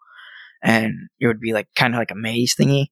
and 0.63 0.94
it 1.20 1.27
would 1.27 1.42
be 1.42 1.51
like 1.51 1.68
kind 1.75 1.94
of 1.94 1.98
like 2.00 2.12
a 2.12 2.15
maze 2.15 2.56
thingy, 2.56 2.86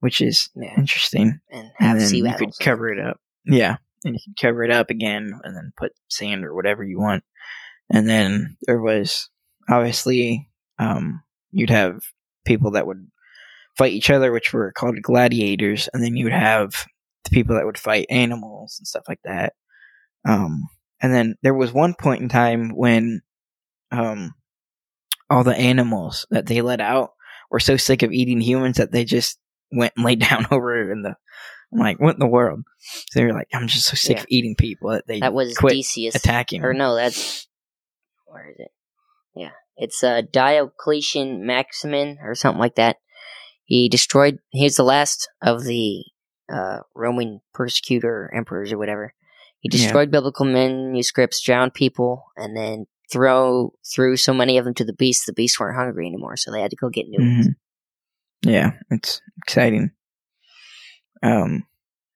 which 0.00 0.20
is 0.20 0.50
yeah, 0.54 0.74
interesting. 0.76 1.40
and 1.50 1.70
And 1.78 2.00
then 2.00 2.06
sea 2.06 2.18
you 2.18 2.34
could 2.36 2.58
cover 2.60 2.90
it 2.90 3.04
up. 3.04 3.20
Yeah, 3.44 3.76
and 4.04 4.14
you 4.14 4.20
could 4.24 4.40
cover 4.40 4.64
it 4.64 4.70
up 4.70 4.90
again, 4.90 5.38
and 5.42 5.56
then 5.56 5.72
put 5.76 5.92
sand 6.08 6.44
or 6.44 6.54
whatever 6.54 6.84
you 6.84 6.98
want. 6.98 7.24
And 7.90 8.08
then 8.08 8.56
there 8.66 8.80
was 8.80 9.30
obviously 9.68 10.48
um, 10.78 11.22
you'd 11.50 11.70
have 11.70 12.00
people 12.44 12.72
that 12.72 12.86
would 12.86 13.08
fight 13.76 13.92
each 13.92 14.10
other, 14.10 14.32
which 14.32 14.52
were 14.52 14.72
called 14.72 15.00
gladiators, 15.02 15.88
and 15.92 16.02
then 16.02 16.16
you 16.16 16.24
would 16.24 16.32
have 16.32 16.86
the 17.24 17.30
people 17.30 17.56
that 17.56 17.66
would 17.66 17.78
fight 17.78 18.06
animals 18.10 18.76
and 18.78 18.86
stuff 18.86 19.04
like 19.08 19.20
that. 19.24 19.54
Um, 20.26 20.68
and 21.00 21.12
then 21.12 21.36
there 21.42 21.54
was 21.54 21.72
one 21.72 21.94
point 21.94 22.22
in 22.22 22.28
time 22.28 22.70
when 22.70 23.20
um, 23.92 24.34
all 25.30 25.44
the 25.44 25.56
animals 25.56 26.26
that 26.30 26.46
they 26.46 26.62
let 26.62 26.80
out 26.80 27.10
were 27.50 27.60
so 27.60 27.76
sick 27.76 28.02
of 28.02 28.12
eating 28.12 28.40
humans 28.40 28.78
that 28.78 28.92
they 28.92 29.04
just 29.04 29.38
went 29.72 29.92
and 29.96 30.04
laid 30.04 30.20
down 30.28 30.46
over 30.50 30.90
in 30.92 31.02
the. 31.02 31.16
I'm 31.72 31.80
like, 31.80 31.98
what 32.00 32.14
in 32.14 32.20
the 32.20 32.28
world? 32.28 32.60
So 33.10 33.18
they 33.20 33.24
were 33.26 33.32
like, 33.32 33.48
I'm 33.52 33.66
just 33.66 33.86
so 33.86 33.96
sick 33.96 34.16
Yeah. 34.16 34.20
of 34.22 34.26
eating 34.28 34.54
people 34.54 34.90
that 34.90 35.06
they 35.08 35.18
That 35.20 35.34
was 35.34 35.56
quit 35.56 35.72
Decius. 35.74 36.14
attacking. 36.14 36.62
Or 36.64 36.72
no, 36.72 36.94
that's 36.94 37.48
where 38.26 38.48
is 38.50 38.56
it? 38.58 38.70
Yeah, 39.34 39.50
it's 39.76 40.02
uh, 40.04 40.22
Diocletian 40.32 41.44
Maximin 41.44 42.18
or 42.22 42.34
something 42.34 42.60
like 42.60 42.76
that. 42.76 42.96
He 43.64 43.88
destroyed. 43.88 44.38
He's 44.50 44.76
the 44.76 44.84
last 44.84 45.28
of 45.42 45.64
the 45.64 46.04
uh, 46.52 46.78
Roman 46.94 47.40
persecutor 47.52 48.32
emperors 48.34 48.72
or 48.72 48.78
whatever. 48.78 49.12
He 49.58 49.68
Yeah. 49.72 49.78
destroyed 49.78 50.10
biblical 50.12 50.46
manuscripts, 50.46 51.42
drowned 51.42 51.74
people, 51.74 52.24
and 52.36 52.56
then 52.56 52.86
throw 53.12 53.72
threw 53.92 54.16
so 54.16 54.32
many 54.32 54.56
of 54.56 54.64
them 54.64 54.74
to 54.74 54.84
the 54.84 54.92
beasts. 54.92 55.26
The 55.26 55.32
beasts 55.32 55.58
weren't 55.58 55.76
hungry 55.76 56.06
anymore, 56.06 56.36
so 56.36 56.52
they 56.52 56.60
had 56.60 56.70
to 56.70 56.76
go 56.76 56.88
get 56.88 57.08
new 57.08 57.18
ones. 57.20 57.48
Yeah, 58.42 58.72
it's 58.90 59.20
exciting. 59.38 59.90
Um, 61.22 61.64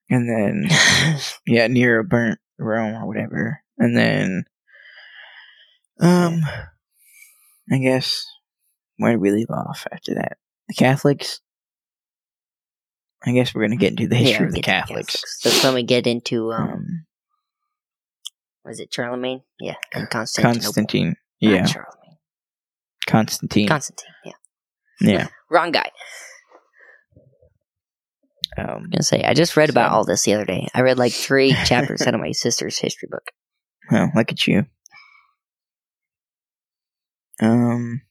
and 0.09 0.29
then 0.29 0.67
yeah, 1.45 1.67
Nero 1.67 2.03
burnt 2.03 2.39
Rome 2.59 2.95
or 2.95 3.07
whatever, 3.07 3.59
and 3.77 3.97
then 3.97 4.43
um, 5.99 6.41
I 7.71 7.77
guess 7.79 8.25
where 8.97 9.11
did 9.11 9.21
we 9.21 9.31
leave 9.31 9.49
off 9.49 9.87
after 9.91 10.15
that? 10.15 10.37
The 10.67 10.75
Catholics. 10.75 11.41
I 13.25 13.31
guess 13.33 13.53
we're 13.53 13.61
gonna 13.63 13.75
get 13.77 13.91
into 13.91 14.07
the 14.07 14.15
history 14.15 14.45
Yeah, 14.45 14.47
of 14.47 14.51
the 14.53 14.61
to 14.61 14.65
Catholics. 14.65 15.41
That's 15.43 15.63
when 15.63 15.73
we 15.75 15.83
get 15.83 16.07
into 16.07 16.51
um, 16.53 16.69
Um, 16.69 17.05
was 18.65 18.79
it 18.79 18.93
Charlemagne? 18.93 19.41
Yeah, 19.59 19.75
and. 19.93 20.09
Constantine. 20.09 21.15
Not 21.41 21.51
Yeah, 21.51 21.65
Charlemagne. 21.65 22.17
Constantine. 23.07 23.67
Constantine. 23.67 24.09
Yeah, 24.25 24.31
yeah. 25.01 25.27
Wrong 25.51 25.71
guy. 25.71 25.91
Um, 28.57 28.67
I'm 28.67 28.89
gonna 28.89 29.03
say 29.03 29.23
I 29.23 29.33
just 29.33 29.55
read 29.55 29.69
about 29.69 29.91
all 29.91 30.05
this 30.05 30.23
the 30.23 30.33
other 30.33 30.45
day. 30.45 30.67
I 30.73 30.81
read 30.81 30.97
like 30.97 31.13
three 31.13 31.53
chapters 31.65 32.01
out 32.01 32.13
of 32.15 32.21
my 32.21 32.31
sister's 32.31 32.79
history 32.79 33.07
book. 33.11 33.31
Well, 33.89 34.11
look 34.15 34.31
at 34.31 34.47
you. 34.47 34.65
Um, 37.41 38.01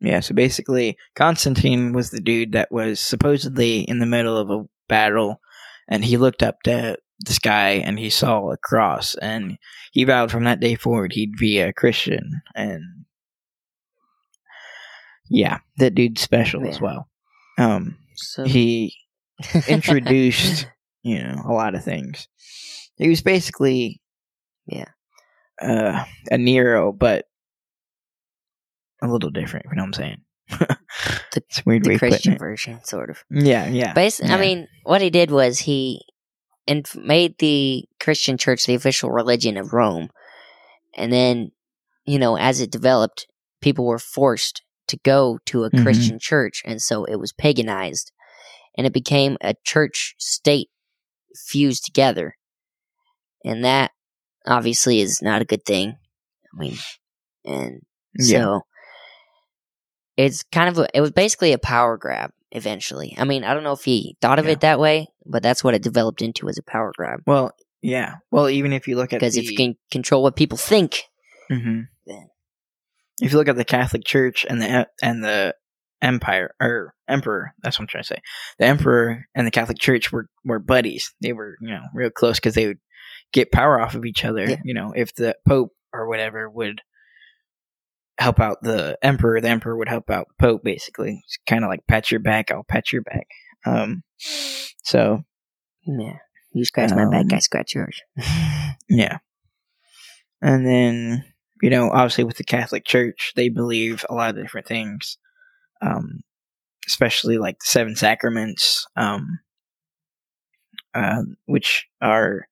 yeah. 0.00 0.20
So 0.20 0.34
basically, 0.34 0.96
Constantine 1.14 1.92
was 1.92 2.10
the 2.10 2.20
dude 2.20 2.52
that 2.52 2.70
was 2.70 3.00
supposedly 3.00 3.80
in 3.80 3.98
the 3.98 4.06
middle 4.06 4.36
of 4.36 4.50
a 4.50 4.64
battle, 4.88 5.40
and 5.88 6.04
he 6.04 6.16
looked 6.16 6.42
up 6.42 6.62
to 6.64 6.96
the 7.20 7.32
sky 7.32 7.70
and 7.70 7.98
he 7.98 8.10
saw 8.10 8.50
a 8.50 8.56
cross, 8.56 9.14
and 9.14 9.56
he 9.92 10.04
vowed 10.04 10.30
from 10.30 10.44
that 10.44 10.60
day 10.60 10.74
forward 10.74 11.12
he'd 11.12 11.36
be 11.38 11.60
a 11.60 11.72
Christian. 11.72 12.42
And 12.54 12.82
yeah, 15.28 15.58
that 15.78 15.94
dude's 15.94 16.20
special 16.22 16.66
as 16.66 16.80
well. 16.80 17.08
Um, 17.58 17.96
So 18.14 18.44
he 18.44 18.94
introduced 19.68 20.66
you 21.02 21.22
know 21.22 21.42
a 21.46 21.52
lot 21.52 21.74
of 21.74 21.84
things. 21.84 22.28
He 22.96 23.08
was 23.08 23.20
basically 23.22 24.00
Yeah. 24.66 24.88
uh, 25.60 26.04
a 26.30 26.38
Nero, 26.38 26.92
but 26.92 27.26
a 29.02 29.08
little 29.08 29.30
different. 29.30 29.66
You 29.70 29.76
know 29.76 29.82
what 29.84 29.86
I'm 29.86 29.92
saying? 29.92 30.20
The- 31.32 31.42
it's 31.50 31.66
weird 31.66 31.84
the 31.84 31.98
Christian 31.98 32.38
version, 32.38 32.80
sort 32.84 33.10
of. 33.10 33.22
Yeah, 33.30 33.68
yeah. 33.68 33.92
Basically, 33.92 34.30
Yeah. 34.30 34.36
I 34.36 34.40
mean, 34.40 34.68
what 34.84 35.02
he 35.02 35.10
did 35.10 35.30
was 35.30 35.58
he 35.58 36.00
and 36.66 36.88
made 36.96 37.36
the 37.38 37.84
Christian 38.00 38.38
church 38.38 38.64
the 38.64 38.74
official 38.74 39.10
religion 39.10 39.58
of 39.58 39.74
Rome, 39.74 40.08
and 40.96 41.12
then, 41.12 41.52
you 42.06 42.18
know, 42.18 42.38
as 42.38 42.60
it 42.60 42.70
developed, 42.70 43.26
people 43.60 43.84
were 43.84 43.98
forced 43.98 44.62
to 44.88 44.96
go 44.98 45.38
to 45.46 45.64
a 45.64 45.70
Mhm. 45.70 45.82
Christian 45.82 46.18
church, 46.18 46.62
and 46.64 46.80
so 46.80 47.04
it 47.04 47.16
was 47.16 47.32
paganized, 47.32 48.12
and 48.76 48.86
it 48.86 48.92
became 48.92 49.36
a 49.40 49.54
church 49.64 50.14
state 50.18 50.68
fused 51.48 51.84
together, 51.84 52.36
and 53.44 53.64
that 53.64 53.90
obviously 54.46 55.00
is 55.00 55.20
not 55.22 55.42
a 55.42 55.46
good 55.46 55.64
thing. 55.64 55.96
I 56.54 56.58
mean, 56.58 56.76
and 57.44 57.80
yeah, 58.18 58.38
so 58.42 58.60
it's 60.16 60.42
kind 60.44 60.68
of 60.68 60.78
a, 60.78 60.88
it 60.94 61.00
was 61.00 61.10
basically 61.10 61.52
a 61.52 61.58
power 61.58 61.96
grab 61.96 62.30
eventually. 62.52 63.14
I 63.18 63.24
mean, 63.24 63.44
I 63.44 63.52
don't 63.54 63.64
know 63.64 63.72
if 63.72 63.84
he 63.84 64.16
thought 64.20 64.38
of 64.38 64.46
Yeah. 64.46 64.52
it 64.52 64.60
that 64.60 64.78
way, 64.80 65.08
but 65.26 65.42
that's 65.42 65.62
what 65.62 65.74
it 65.74 65.82
developed 65.82 66.22
into 66.22 66.48
as 66.48 66.58
a 66.58 66.62
power 66.62 66.92
grab. 66.96 67.20
well, 67.26 67.52
yeah. 67.82 68.14
Well, 68.30 68.48
even 68.48 68.72
if 68.72 68.88
you 68.88 68.96
look 68.96 69.12
at 69.12 69.20
Because 69.20 69.34
the, 69.34 69.40
if 69.42 69.50
you 69.50 69.56
can 69.56 69.74
control 69.90 70.22
what 70.22 70.34
people 70.36 70.58
think, 70.58 71.02
Mhm. 71.50 71.88
If 73.20 73.32
you 73.32 73.38
look 73.38 73.48
at 73.48 73.56
the 73.56 73.64
Catholic 73.64 74.04
Church 74.04 74.44
and 74.48 74.60
the 74.60 74.88
and 75.02 75.22
the 75.24 75.54
Empire 76.02 76.54
or 76.60 76.94
Emperor, 77.08 77.52
that's 77.62 77.78
what 77.78 77.84
I'm 77.84 77.88
trying 77.88 78.04
to 78.04 78.08
say. 78.08 78.18
The 78.58 78.66
Emperor 78.66 79.26
and 79.34 79.46
the 79.46 79.50
Catholic 79.50 79.78
Church 79.78 80.12
were 80.12 80.28
were 80.44 80.58
buddies. 80.58 81.12
They 81.20 81.32
were 81.32 81.56
you 81.60 81.68
know 81.70 81.82
real 81.94 82.10
close 82.10 82.36
because 82.36 82.54
they 82.54 82.66
would 82.66 82.78
get 83.32 83.52
power 83.52 83.80
off 83.80 83.94
of 83.94 84.04
each 84.04 84.24
other. 84.24 84.48
Yeah. 84.48 84.56
You 84.64 84.74
know, 84.74 84.92
if 84.94 85.14
the 85.14 85.36
Pope 85.46 85.72
or 85.92 86.08
whatever 86.08 86.48
would 86.50 86.80
help 88.18 88.40
out 88.40 88.58
the 88.62 88.98
Emperor, 89.02 89.40
the 89.40 89.48
Emperor 89.48 89.76
would 89.76 89.88
help 89.88 90.10
out 90.10 90.28
the 90.28 90.46
Pope. 90.46 90.62
Basically, 90.62 91.22
it's 91.24 91.38
kind 91.46 91.64
of 91.64 91.68
like 91.68 91.86
pat 91.86 92.10
your 92.10 92.20
back, 92.20 92.50
I'll 92.50 92.64
pat 92.64 92.92
your 92.92 93.02
back. 93.02 93.26
Um, 93.64 94.02
so 94.18 95.24
yeah, 95.86 96.18
you 96.52 96.64
scratch 96.64 96.90
my 96.90 97.08
back, 97.10 97.26
Um, 97.32 97.34
I 97.34 97.38
scratch 97.38 97.74
yours. 97.74 98.00
Yeah. 98.88 99.18
And 100.40 100.66
then, 100.66 101.24
you 101.62 101.70
know, 101.70 101.90
obviously 101.90 102.24
with 102.24 102.36
the 102.36 102.44
Catholic 102.44 102.84
Church, 102.84 103.32
they 103.36 103.48
believe 103.48 104.04
a 104.08 104.14
lot 104.14 104.30
of 104.30 104.42
different 104.42 104.66
things, 104.66 105.18
um, 105.82 106.20
especially 106.86 107.38
like 107.38 107.58
the 107.58 107.66
seven 107.66 107.96
sacraments, 107.96 108.86
um, 108.96 109.40
uh, 110.94 111.22
which 111.46 111.86
are 112.00 112.46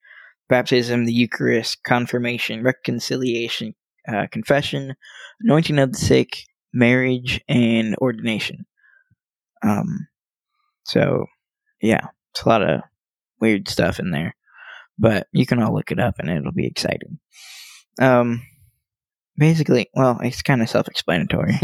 baptism, 0.48 1.04
the 1.04 1.12
Eucharist, 1.12 1.82
confirmation, 1.84 2.62
reconciliation, 2.62 3.74
uh, 4.08 4.26
confession, 4.30 4.94
anointing 5.40 5.78
of 5.78 5.92
the 5.92 5.98
sick, 5.98 6.38
marriage, 6.72 7.40
and 7.48 7.96
ordination. 7.96 8.66
Um, 9.62 10.08
so, 10.84 11.26
yeah, 11.80 12.08
it's 12.32 12.42
a 12.42 12.48
lot 12.48 12.62
of 12.62 12.80
weird 13.40 13.68
stuff 13.68 13.98
in 13.98 14.10
there 14.10 14.34
but 14.98 15.26
you 15.32 15.46
can 15.46 15.60
all 15.62 15.74
look 15.74 15.90
it 15.90 15.98
up 15.98 16.16
and 16.18 16.30
it'll 16.30 16.52
be 16.52 16.66
exciting. 16.66 17.18
Um, 18.00 18.42
basically, 19.36 19.88
well, 19.94 20.18
it's 20.22 20.42
kind 20.42 20.62
of 20.62 20.68
self-explanatory. 20.68 21.54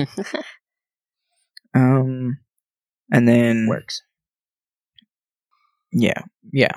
um, 1.74 2.38
and 3.12 3.28
then 3.28 3.66
Works. 3.68 4.02
yeah, 5.92 6.22
yeah, 6.52 6.76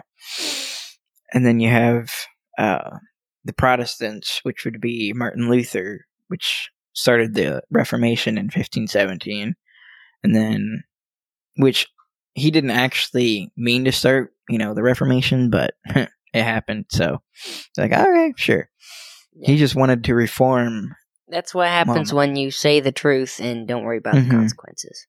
and 1.34 1.46
then 1.46 1.60
you 1.60 1.70
have 1.70 2.12
uh 2.58 2.98
the 3.46 3.54
Protestants, 3.54 4.40
which 4.44 4.64
would 4.66 4.80
be 4.80 5.12
Martin 5.14 5.50
Luther, 5.50 6.06
which 6.28 6.70
started 6.94 7.34
the 7.34 7.62
Reformation 7.72 8.38
in 8.38 8.46
1517, 8.46 9.56
and 10.24 10.36
then 10.36 10.84
which 11.58 11.88
he 12.36 12.52
didn't 12.52 12.72
actually 12.72 13.52
mean 13.58 13.86
to 13.86 13.92
start, 13.92 14.34
you 14.50 14.58
know, 14.58 14.74
the 14.74 14.84
Reformation, 14.84 15.50
but 15.50 15.74
it 15.88 16.10
happened. 16.34 16.86
So 16.90 17.22
like, 17.78 17.92
all 17.94 18.10
right, 18.10 18.34
sure. 18.38 18.70
He 19.42 19.58
just 19.58 19.76
wanted 19.76 20.04
to 20.06 20.16
reform. 20.16 20.96
That's 21.28 21.54
what 21.56 21.68
happens 21.68 22.12
Mama. 22.14 22.28
when 22.28 22.36
you 22.36 22.52
say 22.52 22.80
the 22.80 22.92
truth 22.92 23.40
and 23.40 23.68
don't 23.68 23.84
worry 23.84 23.98
about 23.98 24.16
Mhm. 24.16 24.26
the 24.30 24.36
consequences. 24.36 25.08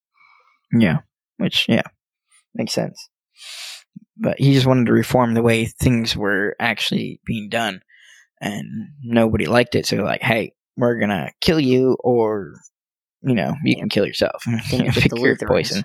Yeah, 0.72 1.00
which 1.36 1.66
yeah 1.68 1.82
makes 2.54 2.72
sense. 2.72 3.08
But 4.16 4.38
he 4.38 4.54
just 4.54 4.66
wanted 4.66 4.86
to 4.86 4.92
reform 4.92 5.34
the 5.34 5.42
way 5.42 5.66
things 5.66 6.16
were 6.16 6.54
actually 6.60 7.20
being 7.26 7.48
done, 7.48 7.82
and 8.40 8.66
nobody 9.02 9.46
liked 9.46 9.74
it. 9.74 9.86
So 9.86 9.96
like, 9.98 10.22
hey, 10.22 10.52
we're 10.76 10.98
gonna 10.98 11.30
kill 11.40 11.60
you, 11.60 11.96
or 12.00 12.54
you 13.22 13.34
know, 13.34 13.54
you 13.64 13.74
Yeah. 13.74 13.80
can 13.80 13.88
kill 13.88 14.06
yourself. 14.06 14.42
Same 14.42 14.54
with 14.86 14.94
Pick 14.94 15.10
the 15.12 15.20
your 15.20 15.36
poison. 15.36 15.84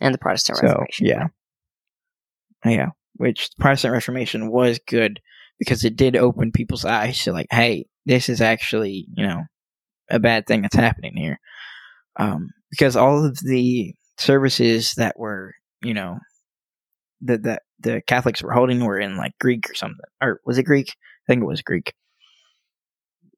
and 0.00 0.12
the 0.14 0.18
Protestant 0.18 0.58
So 0.58 0.66
Reformation. 0.66 1.06
yeah, 1.06 1.26
yeah. 2.64 2.86
Which 3.16 3.50
Protestant 3.58 3.92
Reformation 3.92 4.50
was 4.50 4.78
good 4.86 5.20
because 5.58 5.84
it 5.84 5.96
did 5.96 6.16
open 6.16 6.52
people's 6.52 6.84
eyes 6.84 7.22
to 7.24 7.32
like, 7.32 7.48
hey, 7.50 7.86
this 8.06 8.28
is 8.28 8.40
actually 8.40 9.06
you 9.14 9.26
know 9.26 9.44
a 10.10 10.18
bad 10.18 10.46
thing 10.46 10.62
that's 10.62 10.76
happening 10.76 11.16
here. 11.16 11.38
Um, 12.16 12.50
because 12.70 12.96
all 12.96 13.24
of 13.24 13.38
the 13.38 13.94
services 14.18 14.94
that 14.94 15.18
were 15.18 15.54
you 15.82 15.94
know 15.94 16.18
that 17.22 17.42
that 17.44 17.62
the 17.80 18.02
Catholics 18.06 18.42
were 18.42 18.52
holding 18.52 18.84
were 18.84 18.98
in 18.98 19.16
like 19.16 19.32
Greek 19.40 19.70
or 19.70 19.74
something, 19.74 19.98
or 20.22 20.40
was 20.44 20.58
it 20.58 20.64
Greek? 20.64 20.88
I 20.90 21.32
think 21.32 21.42
it 21.42 21.46
was 21.46 21.62
Greek. 21.62 21.94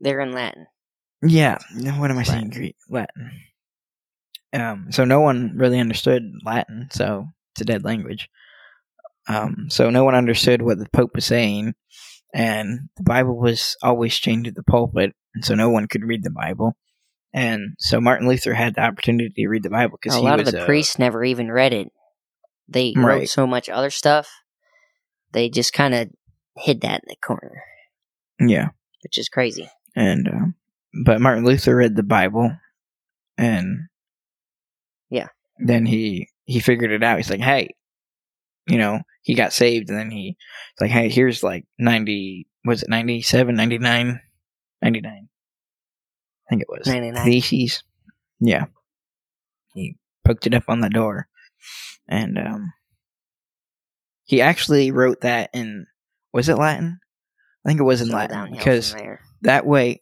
They're 0.00 0.20
in 0.20 0.32
Latin. 0.32 0.66
Yeah. 1.22 1.58
What 1.98 2.10
am 2.10 2.18
I 2.18 2.22
saying? 2.22 2.50
Greek, 2.50 2.76
Latin. 2.88 3.30
Um, 4.52 4.86
so 4.90 5.04
no 5.04 5.20
one 5.20 5.52
really 5.56 5.78
understood 5.78 6.32
Latin, 6.44 6.88
so 6.90 7.26
it's 7.52 7.60
a 7.60 7.64
dead 7.64 7.84
language. 7.84 8.28
Um, 9.28 9.66
so 9.68 9.90
no 9.90 10.04
one 10.04 10.14
understood 10.14 10.62
what 10.62 10.78
the 10.78 10.88
Pope 10.92 11.14
was 11.14 11.26
saying, 11.26 11.74
and 12.34 12.88
the 12.96 13.02
Bible 13.02 13.36
was 13.38 13.76
always 13.82 14.14
chained 14.14 14.44
to 14.44 14.52
the 14.52 14.62
pulpit, 14.62 15.14
and 15.34 15.44
so 15.44 15.54
no 15.54 15.70
one 15.70 15.86
could 15.88 16.04
read 16.04 16.22
the 16.22 16.30
Bible. 16.30 16.76
And 17.32 17.74
so 17.78 18.00
Martin 18.00 18.26
Luther 18.28 18.54
had 18.54 18.74
the 18.74 18.80
opportunity 18.82 19.32
to 19.36 19.48
read 19.48 19.62
the 19.62 19.70
Bible 19.70 19.98
because 20.02 20.16
A 20.16 20.20
lot 20.22 20.40
of 20.40 20.46
the 20.46 20.62
a- 20.62 20.64
priests 20.66 20.98
never 20.98 21.22
even 21.24 21.50
read 21.50 21.72
it. 21.72 21.88
They 22.68 22.92
wrote 22.96 23.28
so 23.28 23.46
much 23.46 23.68
other 23.68 23.90
stuff. 23.90 24.28
They 25.32 25.48
just 25.48 25.72
kind 25.72 25.94
of 25.94 26.08
hid 26.56 26.80
that 26.82 27.02
in 27.02 27.08
the 27.08 27.16
corner, 27.24 27.62
Yeah, 28.40 28.68
which 29.04 29.16
is 29.18 29.28
crazy. 29.28 29.68
and 29.96 30.26
um, 30.28 30.54
but 31.04 31.20
Martin 31.20 31.44
Luther 31.44 31.76
read 31.76 31.94
the 31.96 32.02
Bible, 32.02 32.52
and 33.38 33.88
Yeah. 35.08 35.28
then 35.58 35.86
he 35.86 36.28
he 36.44 36.58
figured 36.60 36.90
it 36.90 37.02
out. 37.04 37.16
He's 37.18 37.30
like, 37.30 37.40
hey, 37.40 37.70
you 38.70 38.78
know, 38.78 39.00
he 39.22 39.34
got 39.34 39.52
saved, 39.52 39.90
and 39.90 39.98
then 39.98 40.10
he 40.10 40.36
it's 40.72 40.80
like, 40.80 40.90
hey, 40.90 41.08
here's 41.08 41.42
like 41.42 41.66
ninety, 41.78 42.46
was 42.64 42.82
it 42.82 42.88
97, 42.88 43.54
99? 43.54 44.20
99. 44.82 45.12
I 45.12 46.48
think 46.48 46.62
it 46.62 46.68
was 46.68 46.86
99. 46.86 47.24
theses. 47.24 47.82
Yeah, 48.40 48.66
he 49.74 49.96
poked 50.24 50.46
it 50.46 50.54
up 50.54 50.64
on 50.68 50.80
the 50.80 50.88
door, 50.88 51.28
and 52.08 52.38
um, 52.38 52.72
he 54.24 54.40
actually 54.40 54.90
wrote 54.90 55.20
that 55.22 55.50
in 55.52 55.86
was 56.32 56.48
it 56.48 56.56
Latin? 56.56 57.00
I 57.64 57.68
think 57.68 57.80
it 57.80 57.84
was 57.84 58.00
in 58.00 58.08
Latin 58.08 58.52
because 58.52 58.94
that 59.42 59.66
way 59.66 60.00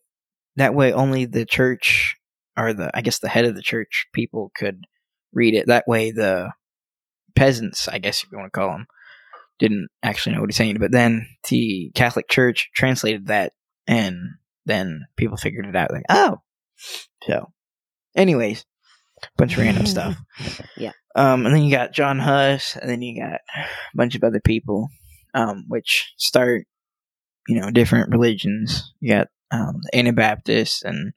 that 0.56 0.74
way 0.74 0.92
only 0.92 1.24
the 1.24 1.46
church 1.46 2.16
or 2.56 2.72
the 2.74 2.90
i 2.94 3.00
guess 3.00 3.20
the 3.20 3.28
head 3.28 3.44
of 3.44 3.54
the 3.54 3.62
church 3.62 4.06
people 4.12 4.50
could 4.54 4.84
read 5.32 5.54
it 5.54 5.66
that 5.66 5.86
way 5.86 6.10
the 6.10 6.50
peasants 7.38 7.88
i 7.88 7.98
guess 7.98 8.22
if 8.22 8.30
you 8.30 8.38
want 8.38 8.52
to 8.52 8.58
call 8.58 8.70
them 8.70 8.86
didn't 9.58 9.88
actually 10.02 10.34
know 10.34 10.40
what 10.40 10.50
he's 10.50 10.56
saying 10.56 10.76
but 10.78 10.92
then 10.92 11.26
the 11.48 11.90
catholic 11.94 12.28
church 12.28 12.70
translated 12.74 13.26
that 13.26 13.52
and 13.86 14.16
then 14.66 15.06
people 15.16 15.36
figured 15.36 15.66
it 15.66 15.76
out 15.76 15.90
like 15.90 16.04
oh! 16.08 16.38
So 17.24 17.50
anyways 18.14 18.64
bunch 19.36 19.54
of 19.54 19.58
random 19.58 19.86
stuff. 19.86 20.16
Yeah. 20.76 20.92
um 21.16 21.44
and 21.44 21.54
then 21.54 21.64
you 21.64 21.72
got 21.72 21.92
john 21.92 22.20
huss 22.20 22.76
and 22.76 22.88
then 22.88 23.02
you 23.02 23.20
got 23.20 23.40
a 23.56 23.66
bunch 23.96 24.14
of 24.14 24.22
other 24.22 24.40
people 24.40 24.88
um 25.34 25.64
which 25.68 26.12
start 26.18 26.66
you 27.48 27.58
know 27.58 27.70
different 27.70 28.10
religions. 28.10 28.92
You 29.00 29.14
got 29.14 29.28
um, 29.50 29.80
the 29.82 29.98
Anabaptists, 29.98 30.82
and 30.82 31.12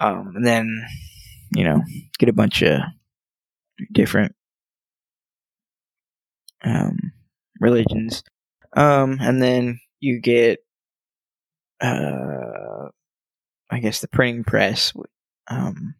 um, 0.00 0.32
and 0.34 0.44
then 0.44 0.84
you 1.54 1.64
know 1.64 1.82
get 2.18 2.30
a 2.30 2.32
bunch 2.32 2.62
of 2.62 2.80
different 3.92 4.34
um, 6.64 7.12
religions, 7.60 8.22
um, 8.76 9.18
and 9.20 9.42
then 9.42 9.80
you 10.00 10.20
get 10.20 10.58
uh, 11.80 12.88
I 13.70 13.78
guess 13.80 14.00
the 14.00 14.08
printing 14.08 14.44
press. 14.44 14.92
Um, 15.48 15.94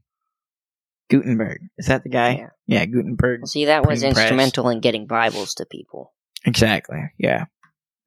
Gutenberg 1.10 1.60
is 1.76 1.86
that 1.86 2.02
the 2.02 2.08
guy? 2.08 2.36
Yeah. 2.38 2.48
Yeah, 2.66 2.84
Gutenberg. 2.86 3.40
Well, 3.42 3.46
see, 3.46 3.66
that 3.66 3.86
was 3.86 4.00
printing 4.00 4.14
press. 4.14 4.22
instrumental 4.24 4.68
in 4.70 4.80
getting 4.80 5.06
Bibles 5.06 5.54
to 5.56 5.66
people. 5.66 6.12
Exactly. 6.46 7.10
Yeah, 7.18 7.44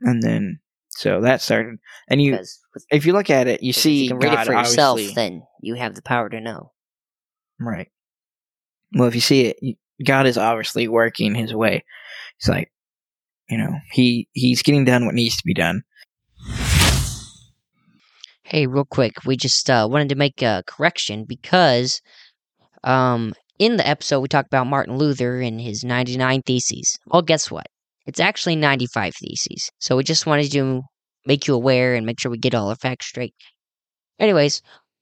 and 0.01 0.21
then 0.21 0.59
so 0.89 1.21
that 1.21 1.41
started, 1.41 1.77
and 2.09 2.21
you 2.21 2.31
Because 2.31 2.59
if 2.89 3.05
you 3.05 3.13
look 3.13 3.29
at 3.29 3.47
it, 3.47 3.61
you 3.61 3.69
if 3.69 3.75
see 3.75 4.03
you 4.03 4.09
can 4.09 4.17
read 4.17 4.31
God 4.31 4.41
it 4.41 4.45
for 4.47 4.53
yourself, 4.53 4.99
then 5.15 5.43
you 5.61 5.75
have 5.75 5.93
the 5.95 6.01
power 6.01 6.27
to 6.29 6.41
know. 6.41 6.71
Right. 7.59 7.89
Well, 8.93 9.07
if 9.07 9.15
you 9.15 9.21
see 9.21 9.45
it, 9.47 9.57
you- 9.61 9.75
God 10.05 10.27
is 10.27 10.37
obviously 10.37 10.87
working 10.87 11.33
His 11.33 11.53
way. 11.55 11.83
It's 12.39 12.47
like, 12.47 12.71
you 13.49 13.57
know, 13.57 13.73
he 13.91 14.27
he's 14.33 14.61
getting 14.61 14.85
done 14.85 15.05
what 15.05 15.15
needs 15.15 15.37
to 15.37 15.43
be 15.45 15.53
done. 15.53 15.83
Hey, 18.43 18.65
real 18.65 18.85
quick, 18.85 19.25
we 19.25 19.35
just 19.35 19.69
uh, 19.69 19.87
wanted 19.89 20.09
to 20.09 20.15
make 20.15 20.41
a 20.41 20.63
correction 20.65 21.25
because 21.25 22.01
um, 22.83 23.33
in 23.59 23.75
the 23.75 23.87
episode 23.87 24.21
we 24.21 24.27
talked 24.29 24.47
about 24.47 24.67
Martin 24.67 24.97
Luther 24.97 25.41
and 25.41 25.59
his 25.59 25.83
99 25.83 26.43
theses. 26.43 26.97
Well, 27.07 27.21
guess 27.21 27.51
what? 27.51 27.67
It's 28.05 28.21
actually 28.21 28.55
95 28.55 29.15
theses. 29.15 29.69
So 29.79 29.97
we 29.97 30.03
just 30.03 30.25
wanted 30.25 30.49
to 30.53 30.81
make 31.25 31.45
you 31.47 31.55
aware 31.55 31.95
and 31.95 32.05
make 32.05 32.21
sure 32.21 32.31
we 32.31 32.37
get 32.37 32.55
all 32.55 32.69
our 32.69 32.75
facts 32.75 33.07
straight. 33.07 33.33
Anyways, 34.17 34.61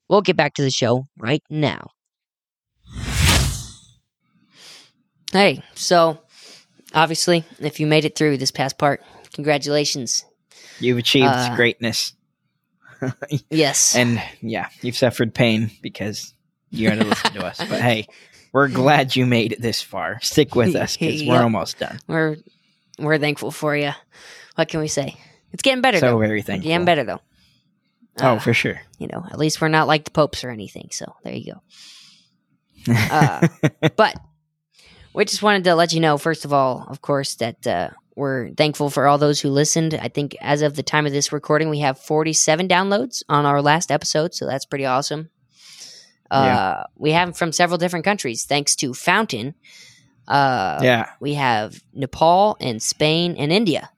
we'll 0.10 0.22
get 0.22 0.36
back 0.36 0.56
to 0.56 0.64
the 0.64 0.72
show 0.72 1.04
right 1.18 1.44
now. 1.50 1.90
Hey, 5.32 5.62
so 5.76 6.20
obviously, 6.96 7.44
if 7.60 7.80
you 7.80 7.86
made 7.88 8.06
it 8.06 8.16
through 8.18 8.38
this 8.38 8.52
past 8.52 8.78
part, 8.78 9.04
congratulations. 9.34 10.26
You've 10.80 10.98
achieved 10.98 11.28
Uh, 11.28 11.56
greatness, 11.56 12.14
Yes. 13.50 13.96
and 13.96 14.22
yeah, 14.42 14.70
you've 14.82 14.98
suffered 14.98 15.34
pain 15.34 15.70
because 15.82 16.34
you 16.72 16.90
had 16.90 17.00
to 17.00 17.06
listen 17.06 17.34
to 17.34 17.46
us. 17.46 17.58
But 17.58 17.82
hey, 17.82 18.08
we're 18.52 18.68
glad 18.70 19.16
you 19.16 19.26
made 19.26 19.54
it 19.54 19.62
this 19.62 19.82
far. 19.82 20.20
Stick 20.22 20.56
with 20.56 20.76
us 20.76 20.98
because 20.98 21.24
we're 21.28 21.42
almost 21.42 21.78
done. 21.80 22.00
We're 22.08 22.38
we're 22.98 23.18
thankful 23.20 23.52
for 23.52 23.76
you. 23.76 23.92
What 24.56 24.70
can 24.70 24.80
we 24.80 24.88
say? 24.88 25.16
It's 25.52 25.62
getting 25.62 25.82
better 25.82 26.00
So 26.00 26.12
though. 26.12 26.18
very 26.18 26.40
It's 26.40 26.48
thankful. 26.48 26.70
Getting 26.70 26.86
better 26.86 27.04
though. 27.04 27.22
Oh, 28.22 28.36
Uh, 28.36 28.40
for 28.40 28.54
sure. 28.54 28.80
you 28.98 29.08
know, 29.08 29.26
at 29.30 29.38
least 29.38 29.60
we're 29.62 29.68
not 29.68 29.88
like 29.88 30.06
the 30.06 30.12
popes 30.12 30.44
or 30.46 30.50
anything. 30.50 30.88
So 30.92 31.14
there 31.24 31.34
you 31.34 31.54
go. 32.88 32.94
uh, 33.12 33.48
But 33.98 34.16
we 35.16 35.26
just 35.26 35.42
wanted 35.44 35.64
to 35.66 35.76
let 35.76 35.94
you 35.94 36.00
know, 36.00 36.18
first 36.18 36.46
of 36.46 36.54
all, 36.54 36.86
of 36.90 37.02
course, 37.02 37.36
that 37.36 37.66
uh, 37.66 37.90
we're 38.16 38.50
thankful 38.52 38.90
for 38.90 39.08
all 39.08 39.18
those 39.18 39.40
who 39.42 39.50
listened. 39.50 39.94
I 39.94 40.08
think 40.10 40.36
as 40.42 40.62
of 40.62 40.76
the 40.76 40.84
time 40.84 41.06
of 41.06 41.12
this 41.12 41.32
recording, 41.32 41.70
we 41.70 41.80
have 41.80 42.00
47 42.00 42.68
downloads 42.68 43.24
on 43.30 43.46
our 43.46 43.62
last 43.62 43.92
episode, 43.92 44.34
so 44.34 44.46
that's 44.46 44.66
pretty 44.66 44.86
awesome. 44.86 45.30
Uh, 46.32 46.84
We 46.98 47.12
have 47.12 47.38
from 47.38 47.52
several 47.52 47.78
different 47.78 48.04
countries, 48.06 48.46
thanks 48.46 48.76
to 48.78 48.94
Fountain. 48.94 49.54
Uh, 50.28 50.80
yeah, 50.82 51.10
we 51.20 51.36
have 51.36 51.80
Nepal 51.94 52.58
and 52.60 52.82
Spain 52.82 53.36
and 53.38 53.52
India. 53.52 53.90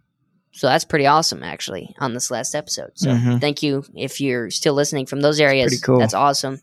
So 0.52 0.68
that's 0.68 0.84
pretty 0.86 1.06
awesome, 1.06 1.44
actually, 1.44 1.96
on 2.00 2.14
this 2.14 2.30
last 2.32 2.54
episode. 2.56 2.92
So 2.96 3.12
Mhm. 3.12 3.40
thank 3.40 3.62
you 3.64 3.86
if 3.96 4.20
you're 4.20 4.50
still 4.50 4.74
listening 4.74 5.06
from 5.06 5.22
those 5.22 5.40
areas. 5.40 5.70
pretty 5.72 5.82
cool. 5.84 6.00
That's 6.00 6.14
awesome. 6.16 6.60